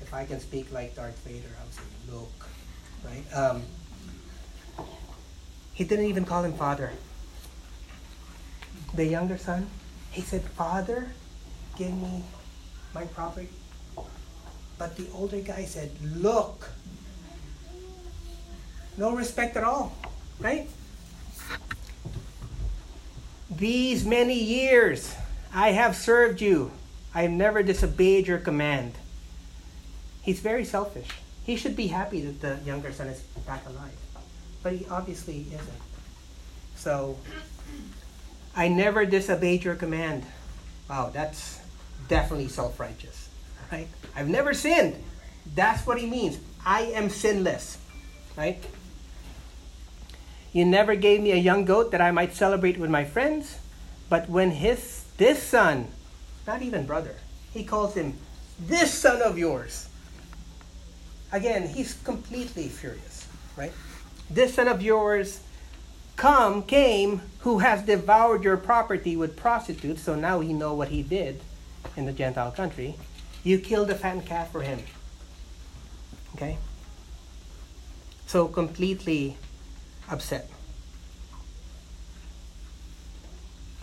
If 0.00 0.14
I 0.14 0.24
can 0.24 0.40
speak 0.40 0.72
like 0.72 0.96
Darth 0.96 1.18
Vader, 1.26 1.52
I 1.60 1.64
would 1.64 1.74
say 1.74 1.82
look. 2.10 2.48
Right? 3.04 3.26
Um, 3.32 3.62
he 5.74 5.84
didn't 5.84 6.06
even 6.06 6.24
call 6.24 6.42
him 6.42 6.54
father. 6.54 6.90
The 8.94 9.04
younger 9.04 9.38
son, 9.38 9.66
he 10.10 10.20
said, 10.22 10.42
Father, 10.42 11.08
give 11.76 11.92
me 11.92 12.22
my 12.94 13.04
property. 13.04 13.48
But 14.78 14.96
the 14.96 15.06
older 15.14 15.40
guy 15.40 15.64
said, 15.64 15.90
Look. 16.02 16.70
No 18.96 19.14
respect 19.16 19.56
at 19.56 19.64
all, 19.64 19.92
right? 20.38 20.68
These 23.50 24.04
many 24.04 24.38
years 24.38 25.14
I 25.52 25.72
have 25.72 25.96
served 25.96 26.40
you. 26.40 26.72
I 27.14 27.22
have 27.22 27.30
never 27.30 27.62
disobeyed 27.62 28.26
your 28.26 28.38
command. 28.38 28.94
He's 30.22 30.40
very 30.40 30.64
selfish. 30.64 31.08
He 31.44 31.56
should 31.56 31.76
be 31.76 31.88
happy 31.88 32.20
that 32.22 32.40
the 32.40 32.64
younger 32.66 32.92
son 32.92 33.08
is 33.08 33.20
back 33.46 33.64
alive. 33.66 33.96
But 34.62 34.72
he 34.72 34.86
obviously 34.86 35.46
isn't. 35.48 35.82
So, 36.76 37.18
I 38.56 38.68
never 38.68 39.04
disobeyed 39.04 39.64
your 39.64 39.74
command. 39.74 40.24
Wow, 40.88 41.10
that's 41.12 41.60
definitely 42.08 42.48
self 42.48 42.78
righteous. 42.78 43.28
Right? 43.72 43.88
I've 44.14 44.28
never 44.28 44.54
sinned. 44.54 45.02
That's 45.54 45.86
what 45.86 45.98
he 45.98 46.06
means. 46.06 46.38
I 46.64 46.82
am 46.82 47.10
sinless. 47.10 47.78
Right? 48.36 48.62
You 50.52 50.64
never 50.64 50.94
gave 50.94 51.20
me 51.20 51.32
a 51.32 51.36
young 51.36 51.64
goat 51.64 51.90
that 51.90 52.00
I 52.00 52.12
might 52.12 52.34
celebrate 52.34 52.78
with 52.78 52.90
my 52.90 53.04
friends. 53.04 53.58
But 54.08 54.28
when 54.28 54.52
his 54.52 55.04
this 55.16 55.42
son, 55.42 55.88
not 56.46 56.62
even 56.62 56.86
brother, 56.86 57.16
he 57.52 57.64
calls 57.64 57.94
him 57.94 58.14
this 58.60 58.92
son 58.92 59.22
of 59.22 59.38
yours. 59.38 59.88
Again, 61.32 61.66
he's 61.66 61.94
completely 62.04 62.68
furious, 62.68 63.26
right? 63.56 63.72
This 64.30 64.54
son 64.54 64.68
of 64.68 64.80
yours 64.82 65.40
come 66.16 66.62
came 66.62 67.22
who 67.40 67.58
has 67.58 67.82
devoured 67.82 68.44
your 68.44 68.56
property 68.56 69.16
with 69.16 69.36
prostitutes, 69.36 70.02
so 70.02 70.14
now 70.14 70.38
we 70.38 70.52
know 70.52 70.74
what 70.74 70.88
he 70.88 71.02
did 71.02 71.40
in 71.96 72.06
the 72.06 72.12
Gentile 72.12 72.50
country. 72.50 72.96
You 73.42 73.58
killed 73.58 73.90
a 73.90 73.94
fattened 73.94 74.26
calf 74.26 74.50
for 74.50 74.62
him. 74.62 74.80
Okay? 76.34 76.56
So 78.26 78.48
completely 78.48 79.36
upset. 80.10 80.48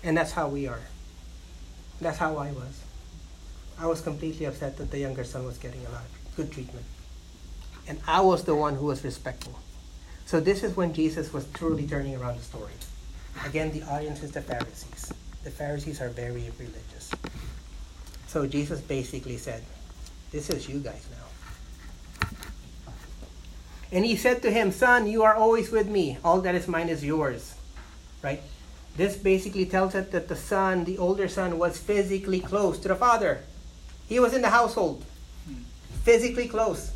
And 0.03 0.17
that's 0.17 0.31
how 0.31 0.49
we 0.49 0.67
are. 0.67 0.81
That's 1.99 2.17
how 2.17 2.37
I 2.37 2.51
was. 2.51 2.81
I 3.79 3.85
was 3.85 4.01
completely 4.01 4.45
upset 4.45 4.77
that 4.77 4.91
the 4.91 4.99
younger 4.99 5.23
son 5.23 5.45
was 5.45 5.57
getting 5.57 5.85
a 5.85 5.89
lot 5.89 6.03
of 6.03 6.35
good 6.35 6.51
treatment. 6.51 6.85
And 7.87 7.99
I 8.07 8.21
was 8.21 8.43
the 8.43 8.55
one 8.55 8.75
who 8.75 8.85
was 8.85 9.03
respectful. 9.03 9.59
So 10.31 10.39
this 10.39 10.63
is 10.63 10.77
when 10.77 10.93
Jesus 10.93 11.33
was 11.33 11.45
truly 11.51 11.85
turning 11.85 12.15
around 12.15 12.37
the 12.37 12.43
story. 12.43 12.71
Again, 13.45 13.69
the 13.73 13.83
audience 13.83 14.23
is 14.23 14.31
the 14.31 14.39
Pharisees. 14.41 15.11
The 15.43 15.51
Pharisees 15.51 15.99
are 15.99 16.07
very 16.07 16.49
religious. 16.57 17.11
So 18.27 18.47
Jesus 18.47 18.79
basically 18.79 19.35
said, 19.35 19.61
This 20.31 20.49
is 20.49 20.69
you 20.69 20.79
guys 20.79 21.05
now. 21.11 22.29
And 23.91 24.05
he 24.05 24.15
said 24.15 24.41
to 24.43 24.51
him, 24.51 24.71
Son, 24.71 25.05
you 25.05 25.23
are 25.23 25.35
always 25.35 25.69
with 25.69 25.89
me. 25.89 26.17
All 26.23 26.39
that 26.39 26.55
is 26.55 26.65
mine 26.65 26.87
is 26.87 27.03
yours. 27.03 27.53
Right? 28.21 28.41
This 28.95 29.17
basically 29.17 29.65
tells 29.65 29.95
us 29.95 30.07
that 30.11 30.29
the 30.29 30.37
son, 30.37 30.85
the 30.85 30.97
older 30.97 31.27
son, 31.27 31.59
was 31.59 31.77
physically 31.77 32.39
close 32.39 32.79
to 32.79 32.87
the 32.87 32.95
father. 32.95 33.43
He 34.07 34.17
was 34.21 34.33
in 34.33 34.41
the 34.41 34.49
household, 34.51 35.03
hmm. 35.45 35.63
physically 36.05 36.47
close. 36.47 36.93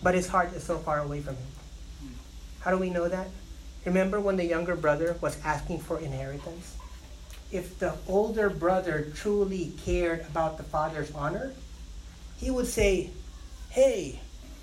But 0.00 0.14
his 0.14 0.28
heart 0.28 0.52
is 0.54 0.62
so 0.62 0.78
far 0.78 1.00
away 1.00 1.20
from 1.20 1.34
him. 1.34 1.46
How 2.64 2.70
do 2.70 2.78
we 2.78 2.88
know 2.88 3.08
that? 3.08 3.28
Remember 3.84 4.18
when 4.18 4.36
the 4.36 4.44
younger 4.44 4.74
brother 4.74 5.16
was 5.20 5.36
asking 5.44 5.80
for 5.80 5.98
inheritance? 5.98 6.78
If 7.52 7.78
the 7.78 7.94
older 8.08 8.48
brother 8.48 9.12
truly 9.14 9.74
cared 9.84 10.22
about 10.22 10.56
the 10.56 10.62
father's 10.62 11.12
honor, 11.14 11.52
he 12.38 12.50
would 12.50 12.66
say, 12.66 13.10
Hey, 13.68 14.20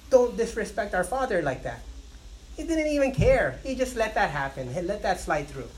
don't 0.09 0.35
disrespect 0.35 0.95
our 0.95 1.03
father 1.03 1.43
like 1.43 1.61
that. 1.63 1.83
He 2.57 2.63
didn't 2.63 2.87
even 2.87 3.13
care. 3.13 3.59
He 3.63 3.75
just 3.75 3.95
let 3.95 4.15
that 4.15 4.31
happen. 4.31 4.73
He 4.73 4.81
let 4.81 5.03
that 5.03 5.19
slide 5.19 5.47
through. 5.47 5.69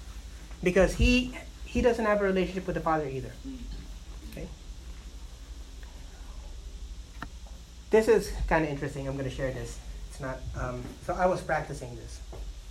Because 0.63 0.95
he 0.95 1.35
he 1.65 1.81
doesn't 1.81 2.05
have 2.05 2.21
a 2.21 2.23
relationship 2.23 2.65
with 2.67 2.75
the 2.75 2.81
father 2.81 3.07
either. 3.07 3.31
Okay? 4.31 4.47
This 7.89 8.07
is 8.07 8.31
kind 8.47 8.63
of 8.63 8.71
interesting. 8.71 9.07
I'm 9.07 9.17
going 9.17 9.29
to 9.29 9.35
share 9.35 9.51
this. 9.51 9.77
It's 10.13 10.21
not. 10.21 10.37
Um, 10.55 10.83
so 11.07 11.15
I 11.15 11.25
was 11.25 11.41
practicing 11.41 11.95
this. 11.95 12.21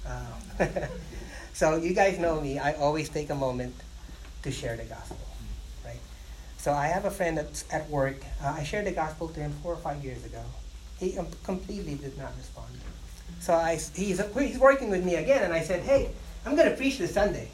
Uh, 0.06 0.86
so 1.52 1.74
you 1.74 1.92
guys 1.92 2.20
know 2.20 2.40
me. 2.40 2.60
I 2.60 2.74
always 2.74 3.08
take 3.08 3.30
a 3.30 3.34
moment 3.34 3.74
to 4.44 4.52
share 4.52 4.76
the 4.76 4.84
gospel, 4.84 5.26
right? 5.84 5.98
So 6.56 6.72
I 6.72 6.86
have 6.86 7.04
a 7.04 7.10
friend 7.10 7.36
that's 7.36 7.64
at 7.72 7.90
work. 7.90 8.22
Uh, 8.40 8.54
I 8.56 8.62
shared 8.62 8.86
the 8.86 8.92
gospel 8.92 9.26
to 9.26 9.40
him 9.40 9.52
four 9.60 9.72
or 9.72 9.78
five 9.78 10.04
years 10.04 10.24
ago. 10.24 10.40
He 11.00 11.18
um, 11.18 11.26
completely 11.42 11.96
did 11.96 12.16
not 12.16 12.30
respond. 12.38 12.68
So 13.40 13.54
I, 13.54 13.74
he's, 13.74 14.22
he's 14.38 14.58
working 14.60 14.88
with 14.88 15.04
me 15.04 15.16
again, 15.16 15.42
and 15.42 15.52
I 15.52 15.62
said, 15.62 15.82
"Hey, 15.82 16.12
I'm 16.46 16.54
going 16.54 16.70
to 16.70 16.76
preach 16.76 16.98
this 16.98 17.12
Sunday, 17.12 17.48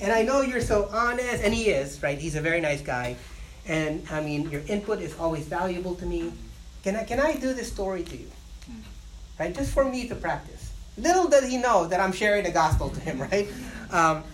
and 0.00 0.12
I 0.12 0.22
know 0.22 0.42
you're 0.42 0.60
so 0.60 0.88
honest, 0.92 1.42
and 1.42 1.52
he 1.52 1.70
is, 1.70 2.00
right? 2.00 2.16
He's 2.16 2.36
a 2.36 2.40
very 2.40 2.60
nice 2.60 2.80
guy, 2.80 3.16
and 3.66 4.06
I 4.08 4.20
mean, 4.20 4.50
your 4.50 4.62
input 4.68 5.00
is 5.00 5.18
always 5.18 5.46
valuable 5.46 5.96
to 5.96 6.06
me. 6.06 6.32
Can 6.84 6.94
I 6.94 7.02
can 7.02 7.18
I 7.18 7.34
do 7.34 7.52
this 7.54 7.72
story 7.72 8.04
to 8.04 8.16
you, 8.16 8.30
right? 9.38 9.54
Just 9.54 9.72
for 9.72 9.84
me 9.84 10.08
to 10.08 10.14
practice." 10.14 10.72
Little 10.98 11.28
does 11.28 11.48
he 11.48 11.58
know 11.58 11.86
that 11.86 12.00
I'm 12.00 12.12
sharing 12.12 12.44
the 12.44 12.50
gospel 12.50 12.88
to 12.90 13.00
him, 13.00 13.20
right? 13.30 13.48
Um, 13.90 14.24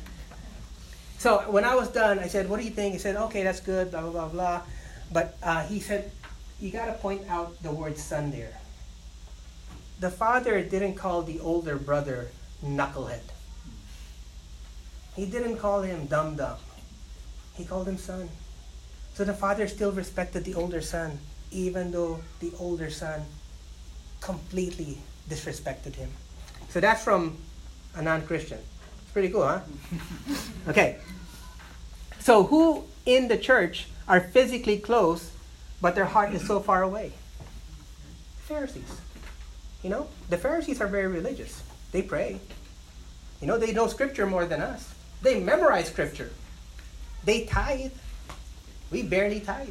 so 1.18 1.38
when 1.50 1.64
I 1.64 1.74
was 1.74 1.88
done, 1.88 2.18
I 2.18 2.28
said, 2.28 2.48
"What 2.48 2.58
do 2.58 2.64
you 2.64 2.70
think?" 2.70 2.94
He 2.94 2.98
said, 2.98 3.16
"Okay, 3.16 3.42
that's 3.42 3.60
good." 3.60 3.90
Blah 3.90 4.02
blah 4.02 4.10
blah 4.10 4.28
blah. 4.28 4.62
But 5.12 5.36
uh, 5.42 5.62
he 5.66 5.80
said, 5.80 6.10
"You 6.60 6.70
got 6.70 6.86
to 6.86 6.94
point 6.94 7.28
out 7.28 7.60
the 7.62 7.72
word 7.72 7.98
son 7.98 8.30
there." 8.30 8.58
The 10.00 10.10
father 10.10 10.62
didn't 10.62 10.94
call 10.94 11.22
the 11.22 11.38
older 11.38 11.76
brother 11.76 12.30
knucklehead. 12.64 13.22
He 15.14 15.26
didn't 15.26 15.58
call 15.58 15.82
him 15.82 16.06
dum 16.06 16.36
dum. 16.36 16.58
He 17.54 17.64
called 17.64 17.86
him 17.86 17.98
son. 17.98 18.28
So 19.14 19.24
the 19.24 19.34
father 19.34 19.68
still 19.68 19.92
respected 19.92 20.44
the 20.44 20.54
older 20.54 20.80
son, 20.80 21.20
even 21.50 21.92
though 21.92 22.22
the 22.40 22.50
older 22.58 22.90
son 22.90 23.22
completely 24.22 24.98
disrespected 25.28 25.94
him. 25.96 26.10
So 26.70 26.80
that's 26.80 27.04
from 27.04 27.36
a 27.94 28.02
non 28.02 28.22
Christian. 28.22 28.58
It's 29.02 29.12
pretty 29.12 29.28
cool, 29.28 29.46
huh? 29.46 29.60
okay. 30.68 30.98
So, 32.20 32.44
who 32.44 32.84
in 33.04 33.28
the 33.28 33.36
church 33.36 33.88
are 34.08 34.20
physically 34.20 34.78
close, 34.78 35.32
but 35.80 35.94
their 35.94 36.04
heart 36.04 36.32
is 36.32 36.46
so 36.46 36.60
far 36.60 36.82
away? 36.82 37.12
Pharisees. 38.42 39.00
You 39.82 39.90
know, 39.90 40.06
the 40.30 40.38
Pharisees 40.38 40.80
are 40.80 40.86
very 40.86 41.08
religious. 41.08 41.62
They 41.90 42.02
pray. 42.02 42.38
You 43.40 43.48
know, 43.48 43.58
they 43.58 43.72
know 43.72 43.88
scripture 43.88 44.26
more 44.26 44.46
than 44.46 44.62
us. 44.62 44.94
They 45.22 45.40
memorize 45.40 45.88
scripture. 45.88 46.30
They 47.24 47.44
tithe. 47.44 47.92
We 48.90 49.02
barely 49.02 49.40
tithe. 49.40 49.68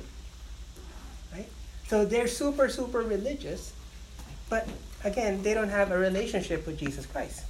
Right? 1.33 1.47
So 1.87 2.03
they're 2.03 2.27
super, 2.27 2.67
super 2.67 2.99
religious, 2.99 3.71
but 4.51 4.67
again, 5.05 5.41
they 5.43 5.53
don't 5.53 5.69
have 5.69 5.91
a 5.91 5.97
relationship 5.97 6.67
with 6.67 6.77
Jesus 6.77 7.05
Christ. 7.05 7.45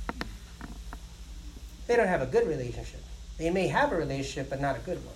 They 1.88 1.96
don't 1.96 2.08
have 2.08 2.22
a 2.22 2.28
good 2.28 2.48
relationship. 2.48 3.02
They 3.40 3.50
may 3.50 3.68
have 3.70 3.92
a 3.92 3.96
relationship, 3.96 4.52
but 4.52 4.62
not 4.62 4.76
a 4.78 4.80
good 4.80 5.04
one. 5.04 5.16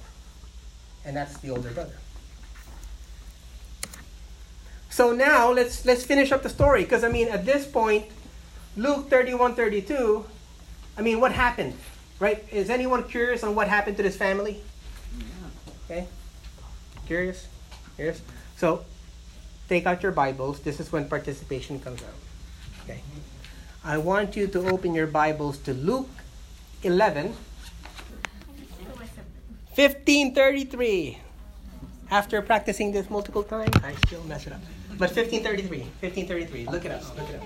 And 1.05 1.15
that's 1.15 1.37
the 1.37 1.51
older 1.51 1.69
brother. 1.69 1.93
So 4.89 5.11
now 5.11 5.51
let's 5.51 5.85
let's 5.85 6.03
finish 6.03 6.31
up 6.31 6.41
the 6.41 6.49
story 6.49 6.83
because 6.83 7.03
I 7.03 7.09
mean 7.09 7.27
at 7.27 7.45
this 7.45 7.67
point, 7.67 8.05
Luke 8.75 9.09
31, 9.09 9.53
32, 9.53 10.25
I 10.97 11.01
mean 11.03 11.19
what 11.19 11.33
happened? 11.33 11.75
Right? 12.19 12.43
Is 12.51 12.71
anyone 12.71 13.03
curious 13.03 13.43
on 13.43 13.53
what 13.53 13.67
happened 13.67 13.97
to 13.97 14.03
this 14.03 14.17
family? 14.17 14.63
Okay? 15.85 16.07
Curious? 17.05 17.47
Curious? 17.95 18.21
So 18.57 18.85
take 19.67 19.85
out 19.85 20.03
your 20.03 20.11
Bibles. 20.11 20.59
This 20.59 20.79
is 20.79 20.91
when 20.91 21.07
participation 21.07 21.79
comes 21.79 22.01
out. 22.03 22.09
Okay. 22.83 23.01
I 23.83 23.97
want 23.97 24.35
you 24.35 24.47
to 24.47 24.67
open 24.69 24.93
your 24.93 25.07
Bibles 25.07 25.57
to 25.59 25.73
Luke 25.73 26.09
11 26.83 27.35
1533. 29.75 31.19
After 32.11 32.41
practicing 32.41 32.91
this 32.91 33.09
multiple 33.09 33.43
times, 33.43 33.75
I 33.83 33.93
still 34.07 34.23
mess 34.23 34.47
it 34.47 34.53
up. 34.53 34.61
But 34.97 35.11
1533, 35.11 35.79
1533. 35.99 36.65
Look 36.67 36.85
it 36.85 36.91
up. 36.91 37.17
Look 37.17 37.29
it 37.29 37.35
up. 37.35 37.43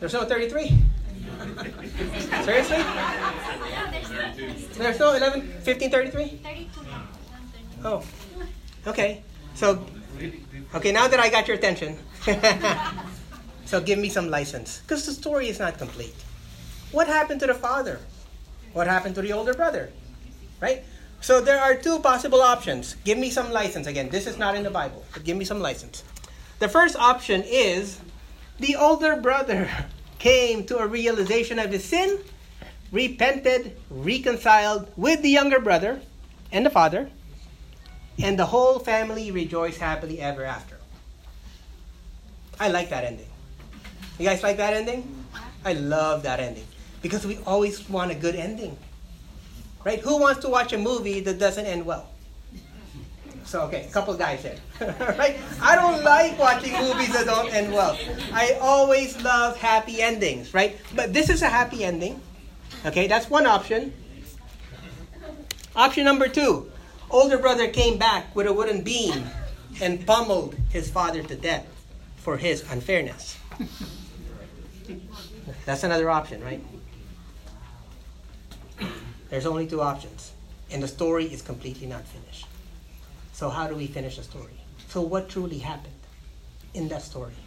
There's 0.00 0.12
no 0.12 0.24
33? 0.24 0.78
Seriously? 2.44 2.82
There's 4.76 4.98
no 4.98 5.14
11, 5.14 5.40
1533? 5.64 6.40
Oh, 7.84 8.04
okay. 8.86 9.22
So, 9.54 9.84
okay, 10.74 10.92
now 10.92 11.08
that 11.08 11.20
I 11.20 11.28
got 11.28 11.48
your 11.48 11.56
attention, 11.56 11.98
so 13.64 13.80
give 13.80 13.98
me 13.98 14.08
some 14.08 14.30
license. 14.30 14.80
Because 14.80 15.06
the 15.06 15.12
story 15.12 15.48
is 15.48 15.58
not 15.58 15.78
complete. 15.78 16.14
What 16.92 17.06
happened 17.06 17.40
to 17.40 17.46
the 17.46 17.54
father? 17.54 18.00
What 18.72 18.86
happened 18.86 19.14
to 19.16 19.22
the 19.22 19.32
older 19.32 19.54
brother? 19.54 19.90
Right? 20.60 20.84
So 21.20 21.40
there 21.40 21.60
are 21.60 21.74
two 21.74 21.98
possible 21.98 22.40
options. 22.40 22.94
Give 23.04 23.18
me 23.18 23.30
some 23.30 23.50
license. 23.50 23.86
Again, 23.86 24.08
this 24.08 24.26
is 24.26 24.38
not 24.38 24.54
in 24.54 24.62
the 24.62 24.70
Bible, 24.70 25.04
but 25.12 25.24
give 25.24 25.36
me 25.36 25.44
some 25.44 25.60
license. 25.60 26.04
The 26.58 26.68
first 26.68 26.96
option 26.96 27.42
is 27.44 28.00
the 28.58 28.76
older 28.76 29.16
brother 29.16 29.68
came 30.18 30.64
to 30.64 30.78
a 30.78 30.86
realization 30.86 31.58
of 31.58 31.70
his 31.70 31.84
sin, 31.84 32.18
repented, 32.92 33.76
reconciled 33.90 34.90
with 34.96 35.22
the 35.22 35.30
younger 35.30 35.60
brother 35.60 36.00
and 36.52 36.64
the 36.64 36.70
father, 36.70 37.10
and 38.18 38.38
the 38.38 38.46
whole 38.46 38.78
family 38.78 39.30
rejoiced 39.30 39.78
happily 39.78 40.20
ever 40.20 40.44
after. 40.44 40.76
I 42.58 42.68
like 42.68 42.90
that 42.90 43.04
ending. 43.04 43.28
You 44.18 44.26
guys 44.26 44.42
like 44.42 44.56
that 44.56 44.74
ending? 44.74 45.24
I 45.64 45.74
love 45.74 46.24
that 46.24 46.40
ending 46.40 46.66
because 47.02 47.26
we 47.26 47.38
always 47.46 47.88
want 47.88 48.10
a 48.10 48.14
good 48.14 48.34
ending. 48.34 48.76
Right? 49.84 50.00
Who 50.00 50.18
wants 50.18 50.40
to 50.42 50.48
watch 50.48 50.72
a 50.72 50.78
movie 50.78 51.20
that 51.20 51.38
doesn't 51.38 51.64
end 51.64 51.86
well? 51.86 52.08
So 53.48 53.62
okay, 53.62 53.86
a 53.88 53.90
couple 53.90 54.12
guys 54.12 54.42
here. 54.42 54.58
right? 55.16 55.38
I 55.62 55.74
don't 55.74 56.04
like 56.04 56.38
watching 56.38 56.74
movies 56.74 57.14
that 57.14 57.24
don't 57.24 57.50
end 57.50 57.72
well. 57.72 57.98
I 58.30 58.58
always 58.60 59.18
love 59.22 59.56
happy 59.56 60.02
endings, 60.02 60.52
right? 60.52 60.76
But 60.94 61.14
this 61.14 61.30
is 61.30 61.40
a 61.40 61.48
happy 61.48 61.82
ending. 61.82 62.20
Okay, 62.84 63.06
that's 63.06 63.30
one 63.30 63.46
option. 63.46 63.94
Option 65.74 66.04
number 66.04 66.28
two. 66.28 66.70
Older 67.08 67.38
brother 67.38 67.68
came 67.68 67.96
back 67.96 68.36
with 68.36 68.46
a 68.46 68.52
wooden 68.52 68.82
beam 68.82 69.24
and 69.80 70.06
pummeled 70.06 70.54
his 70.68 70.90
father 70.90 71.22
to 71.22 71.34
death 71.34 71.66
for 72.18 72.36
his 72.36 72.70
unfairness. 72.70 73.38
That's 75.64 75.84
another 75.84 76.10
option, 76.10 76.44
right? 76.44 76.62
There's 79.30 79.46
only 79.46 79.66
two 79.66 79.80
options, 79.80 80.32
and 80.70 80.82
the 80.82 80.88
story 80.88 81.24
is 81.24 81.40
completely 81.40 81.86
not 81.86 82.06
finished. 82.06 82.27
So, 83.38 83.48
how 83.48 83.68
do 83.68 83.76
we 83.76 83.86
finish 83.86 84.16
the 84.16 84.24
story? 84.24 84.58
So, 84.88 85.00
what 85.00 85.28
truly 85.28 85.58
happened 85.58 85.94
in 86.74 86.88
that 86.88 87.02
story? 87.02 87.38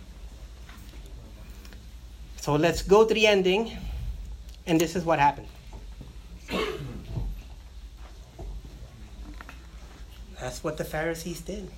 So, 2.38 2.56
let's 2.56 2.82
go 2.82 3.06
to 3.06 3.13
the 3.13 3.27
ending, 3.27 3.77
and 4.65 4.80
this 4.80 4.95
is 4.95 5.04
what 5.04 5.19
happened. 5.19 5.49
That's 10.39 10.63
what 10.63 10.77
the 10.77 10.86
Pharisees 10.86 11.41
did. 11.41 11.69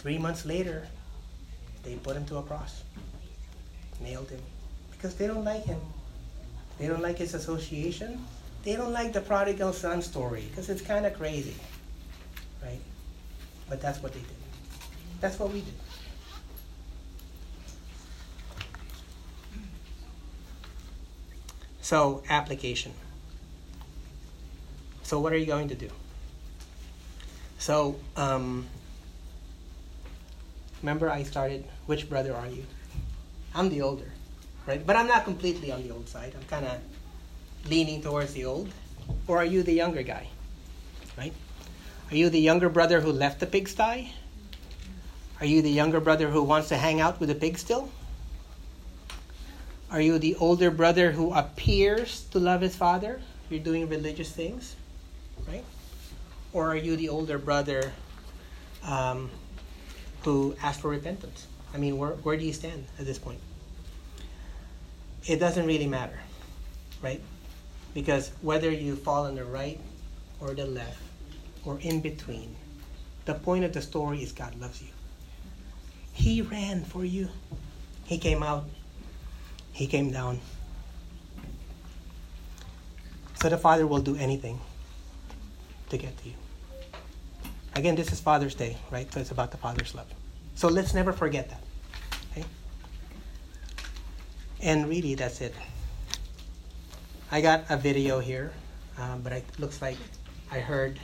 Three 0.00 0.18
months 0.18 0.44
later, 0.44 0.88
they 1.84 1.94
put 1.94 2.16
him 2.16 2.26
to 2.26 2.38
a 2.38 2.42
cross, 2.42 2.82
nailed 4.00 4.30
him, 4.30 4.42
because 4.90 5.14
they 5.14 5.28
don't 5.28 5.44
like 5.44 5.64
him. 5.64 5.80
They 6.80 6.88
don't 6.88 7.02
like 7.02 7.18
his 7.18 7.34
association. 7.34 8.26
They 8.64 8.74
don't 8.74 8.92
like 8.92 9.12
the 9.12 9.20
prodigal 9.20 9.72
son 9.72 10.02
story 10.02 10.48
because 10.50 10.68
it's 10.68 10.82
kind 10.82 11.06
of 11.06 11.14
crazy? 11.14 11.54
But 13.68 13.80
that's 13.80 14.02
what 14.02 14.12
they 14.12 14.20
did. 14.20 14.28
That's 15.20 15.38
what 15.38 15.52
we 15.52 15.60
did. 15.60 15.74
So, 21.80 22.22
application. 22.28 22.92
So, 25.02 25.20
what 25.20 25.32
are 25.32 25.36
you 25.36 25.46
going 25.46 25.68
to 25.68 25.74
do? 25.74 25.88
So, 27.58 27.96
um, 28.16 28.66
remember 30.82 31.10
I 31.10 31.22
started, 31.22 31.64
which 31.86 32.08
brother 32.08 32.34
are 32.34 32.48
you? 32.48 32.64
I'm 33.54 33.68
the 33.70 33.82
older, 33.82 34.10
right? 34.66 34.84
But 34.84 34.96
I'm 34.96 35.06
not 35.06 35.24
completely 35.24 35.70
on 35.70 35.82
the 35.82 35.94
old 35.94 36.08
side. 36.08 36.34
I'm 36.36 36.46
kind 36.48 36.66
of 36.66 36.80
leaning 37.70 38.02
towards 38.02 38.34
the 38.34 38.44
old. 38.44 38.68
Or 39.28 39.38
are 39.38 39.44
you 39.44 39.62
the 39.62 39.72
younger 39.72 40.02
guy, 40.02 40.28
right? 41.16 41.32
Are 42.10 42.16
you 42.16 42.30
the 42.30 42.40
younger 42.40 42.68
brother 42.68 43.00
who 43.00 43.10
left 43.10 43.40
the 43.40 43.46
pigsty? 43.46 44.12
Are 45.40 45.46
you 45.46 45.60
the 45.60 45.70
younger 45.70 45.98
brother 45.98 46.30
who 46.30 46.42
wants 46.42 46.68
to 46.68 46.76
hang 46.76 47.00
out 47.00 47.18
with 47.18 47.28
the 47.28 47.34
pig 47.34 47.58
still? 47.58 47.90
Are 49.90 50.00
you 50.00 50.18
the 50.18 50.36
older 50.36 50.70
brother 50.70 51.10
who 51.10 51.32
appears 51.34 52.24
to 52.30 52.38
love 52.38 52.60
his 52.60 52.76
father? 52.76 53.20
You're 53.50 53.60
doing 53.60 53.88
religious 53.88 54.30
things, 54.30 54.76
right? 55.48 55.64
Or 56.52 56.68
are 56.70 56.76
you 56.76 56.96
the 56.96 57.08
older 57.08 57.38
brother 57.38 57.92
um, 58.84 59.30
who 60.22 60.56
asked 60.62 60.80
for 60.80 60.90
repentance? 60.90 61.46
I 61.74 61.78
mean, 61.78 61.98
where, 61.98 62.10
where 62.10 62.36
do 62.36 62.44
you 62.44 62.52
stand 62.52 62.86
at 62.98 63.04
this 63.04 63.18
point? 63.18 63.40
It 65.26 65.38
doesn't 65.38 65.66
really 65.66 65.88
matter, 65.88 66.18
right? 67.02 67.20
Because 67.94 68.30
whether 68.42 68.70
you 68.70 68.94
fall 68.94 69.26
on 69.26 69.34
the 69.34 69.44
right 69.44 69.80
or 70.40 70.54
the 70.54 70.66
left 70.66 71.05
or 71.66 71.78
in 71.80 72.00
between, 72.00 72.54
the 73.24 73.34
point 73.34 73.64
of 73.64 73.72
the 73.72 73.82
story 73.82 74.22
is 74.22 74.32
God 74.32 74.58
loves 74.60 74.80
you. 74.80 74.88
He 76.12 76.40
ran 76.40 76.84
for 76.84 77.04
you. 77.04 77.28
He 78.04 78.16
came 78.18 78.42
out. 78.42 78.64
He 79.72 79.86
came 79.86 80.10
down. 80.10 80.40
So 83.42 83.50
the 83.50 83.58
Father 83.58 83.86
will 83.86 84.00
do 84.00 84.16
anything 84.16 84.58
to 85.90 85.98
get 85.98 86.16
to 86.18 86.28
you. 86.28 86.34
Again, 87.74 87.94
this 87.94 88.10
is 88.12 88.20
Father's 88.20 88.54
Day, 88.54 88.78
right? 88.90 89.12
So 89.12 89.20
it's 89.20 89.32
about 89.32 89.50
the 89.50 89.58
Father's 89.58 89.94
love. 89.94 90.06
So 90.54 90.68
let's 90.68 90.94
never 90.94 91.12
forget 91.12 91.50
that. 91.50 91.62
Okay? 92.30 92.46
And 94.62 94.88
really, 94.88 95.14
that's 95.14 95.42
it. 95.42 95.54
I 97.30 97.42
got 97.42 97.64
a 97.68 97.76
video 97.76 98.20
here, 98.20 98.52
um, 98.98 99.20
but 99.20 99.32
it 99.32 99.44
looks 99.58 99.82
like 99.82 99.98
I 100.50 100.60
heard 100.60 100.98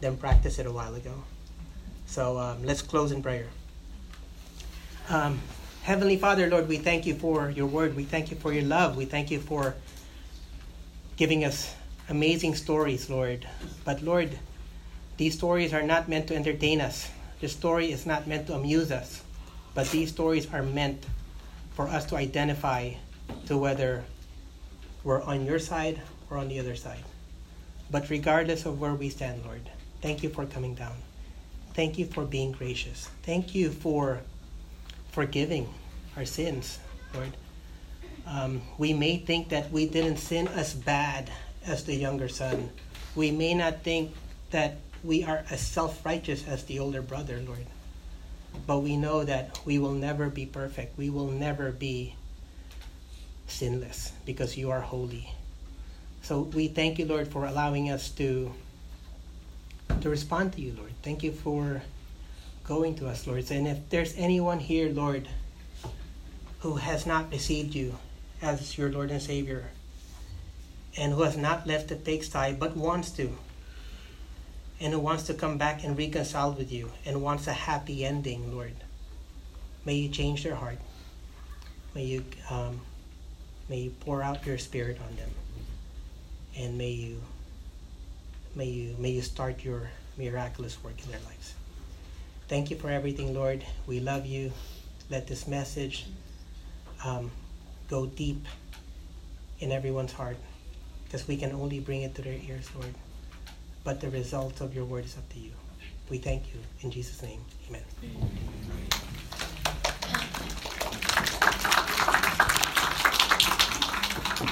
them 0.00 0.16
practice 0.16 0.58
it 0.58 0.66
a 0.66 0.72
while 0.72 0.94
ago. 0.94 1.24
So 2.06 2.38
um, 2.38 2.64
let's 2.64 2.82
close 2.82 3.12
in 3.12 3.22
prayer. 3.22 3.46
Um, 5.08 5.40
Heavenly 5.82 6.16
Father, 6.16 6.48
Lord, 6.48 6.66
we 6.66 6.78
thank 6.78 7.06
you 7.06 7.14
for 7.14 7.48
your 7.48 7.66
word. 7.66 7.94
We 7.94 8.02
thank 8.02 8.30
you 8.30 8.36
for 8.36 8.52
your 8.52 8.64
love. 8.64 8.96
We 8.96 9.04
thank 9.04 9.30
you 9.30 9.38
for 9.38 9.76
giving 11.16 11.44
us 11.44 11.74
amazing 12.08 12.56
stories, 12.56 13.08
Lord. 13.08 13.46
But 13.84 14.02
Lord, 14.02 14.36
these 15.16 15.34
stories 15.34 15.72
are 15.72 15.82
not 15.82 16.08
meant 16.08 16.26
to 16.28 16.34
entertain 16.34 16.80
us. 16.80 17.08
The 17.40 17.48
story 17.48 17.92
is 17.92 18.04
not 18.04 18.26
meant 18.26 18.48
to 18.48 18.54
amuse 18.54 18.90
us. 18.90 19.22
But 19.74 19.88
these 19.90 20.10
stories 20.10 20.52
are 20.52 20.62
meant 20.62 21.06
for 21.74 21.86
us 21.86 22.04
to 22.06 22.16
identify 22.16 22.94
to 23.46 23.56
whether 23.56 24.04
we're 25.04 25.22
on 25.22 25.46
your 25.46 25.58
side 25.58 26.00
or 26.30 26.38
on 26.38 26.48
the 26.48 26.58
other 26.58 26.74
side. 26.74 27.04
But 27.90 28.10
regardless 28.10 28.66
of 28.66 28.80
where 28.80 28.94
we 28.94 29.08
stand, 29.08 29.44
Lord, 29.44 29.70
thank 30.06 30.22
you 30.22 30.28
for 30.28 30.46
coming 30.46 30.72
down. 30.72 30.94
Thank 31.74 31.98
you 31.98 32.06
for 32.06 32.24
being 32.24 32.52
gracious. 32.52 33.10
Thank 33.24 33.56
you 33.56 33.72
for 33.72 34.20
forgiving 35.10 35.68
our 36.16 36.24
sins, 36.24 36.78
Lord. 37.12 37.36
Um, 38.24 38.62
we 38.78 38.92
may 38.92 39.16
think 39.16 39.48
that 39.48 39.72
we 39.72 39.88
didn't 39.88 40.18
sin 40.18 40.46
as 40.46 40.74
bad 40.74 41.32
as 41.66 41.82
the 41.82 41.94
younger 41.96 42.28
son, 42.28 42.70
We 43.16 43.32
may 43.32 43.54
not 43.54 43.82
think 43.82 44.12
that 44.52 44.76
we 45.02 45.24
are 45.24 45.44
as 45.50 45.60
self 45.60 46.06
righteous 46.06 46.46
as 46.46 46.62
the 46.64 46.78
older 46.78 47.02
brother, 47.02 47.40
Lord, 47.44 47.66
but 48.64 48.80
we 48.80 48.96
know 48.96 49.24
that 49.24 49.58
we 49.64 49.80
will 49.80 49.94
never 49.94 50.30
be 50.30 50.46
perfect. 50.46 50.96
We 50.96 51.10
will 51.10 51.32
never 51.32 51.72
be 51.72 52.14
sinless 53.48 54.12
because 54.24 54.56
you 54.56 54.70
are 54.70 54.82
holy. 54.82 55.32
So 56.22 56.42
we 56.42 56.68
thank 56.68 57.00
you, 57.00 57.06
Lord, 57.06 57.26
for 57.26 57.44
allowing 57.44 57.90
us 57.90 58.10
to 58.10 58.52
to 60.00 60.10
respond 60.10 60.52
to 60.54 60.60
you, 60.60 60.74
Lord. 60.76 60.92
Thank 61.02 61.22
you 61.22 61.32
for 61.32 61.82
going 62.64 62.94
to 62.96 63.08
us, 63.08 63.26
Lord. 63.26 63.50
And 63.50 63.66
if 63.68 63.88
there's 63.90 64.14
anyone 64.16 64.58
here, 64.58 64.88
Lord, 64.88 65.28
who 66.60 66.76
has 66.76 67.06
not 67.06 67.30
received 67.30 67.74
you 67.74 67.96
as 68.42 68.76
your 68.76 68.90
Lord 68.90 69.10
and 69.10 69.22
Savior, 69.22 69.70
and 70.96 71.12
who 71.12 71.22
has 71.22 71.36
not 71.36 71.66
left 71.66 71.88
the 71.88 71.96
pigsty 71.96 72.52
but 72.52 72.76
wants 72.76 73.10
to, 73.12 73.36
and 74.80 74.92
who 74.92 74.98
wants 74.98 75.24
to 75.24 75.34
come 75.34 75.58
back 75.58 75.84
and 75.84 75.96
reconcile 75.96 76.52
with 76.52 76.70
you 76.70 76.92
and 77.04 77.22
wants 77.22 77.46
a 77.46 77.52
happy 77.52 78.04
ending, 78.04 78.54
Lord, 78.54 78.74
may 79.84 79.94
you 79.94 80.08
change 80.08 80.42
their 80.42 80.54
heart. 80.54 80.78
May 81.94 82.04
you 82.04 82.24
um, 82.50 82.80
may 83.68 83.78
you 83.78 83.90
pour 83.90 84.22
out 84.22 84.44
your 84.44 84.58
Spirit 84.58 84.98
on 85.00 85.16
them, 85.16 85.30
and 86.56 86.76
may 86.76 86.90
you 86.90 87.22
may 88.56 88.64
you 88.64 88.96
may 88.98 89.10
you 89.10 89.22
start 89.22 89.62
your 89.62 89.88
miraculous 90.18 90.82
work 90.82 90.94
in 91.04 91.10
their 91.10 91.20
lives. 91.20 91.54
Thank 92.48 92.70
you 92.70 92.76
for 92.76 92.88
everything, 92.90 93.34
Lord. 93.34 93.64
We 93.86 94.00
love 94.00 94.24
you. 94.26 94.52
Let 95.10 95.26
this 95.26 95.46
message 95.46 96.06
um, 97.04 97.30
go 97.88 98.06
deep 98.06 98.44
in 99.60 99.70
everyone's 99.70 100.12
heart 100.12 100.36
because 101.04 101.28
we 101.28 101.36
can 101.36 101.52
only 101.52 101.80
bring 101.80 102.02
it 102.02 102.14
to 102.16 102.22
their 102.22 102.38
ears, 102.48 102.68
Lord. 102.74 102.94
But 103.84 104.00
the 104.00 104.10
result 104.10 104.60
of 104.60 104.74
your 104.74 104.84
word 104.84 105.04
is 105.04 105.16
up 105.16 105.28
to 105.30 105.38
you. 105.38 105.52
We 106.08 106.18
thank 106.18 106.52
you. 106.52 106.60
In 106.82 106.90
Jesus' 106.90 107.22
name, 107.22 107.40
amen. 107.68 107.82
amen. 108.02 108.30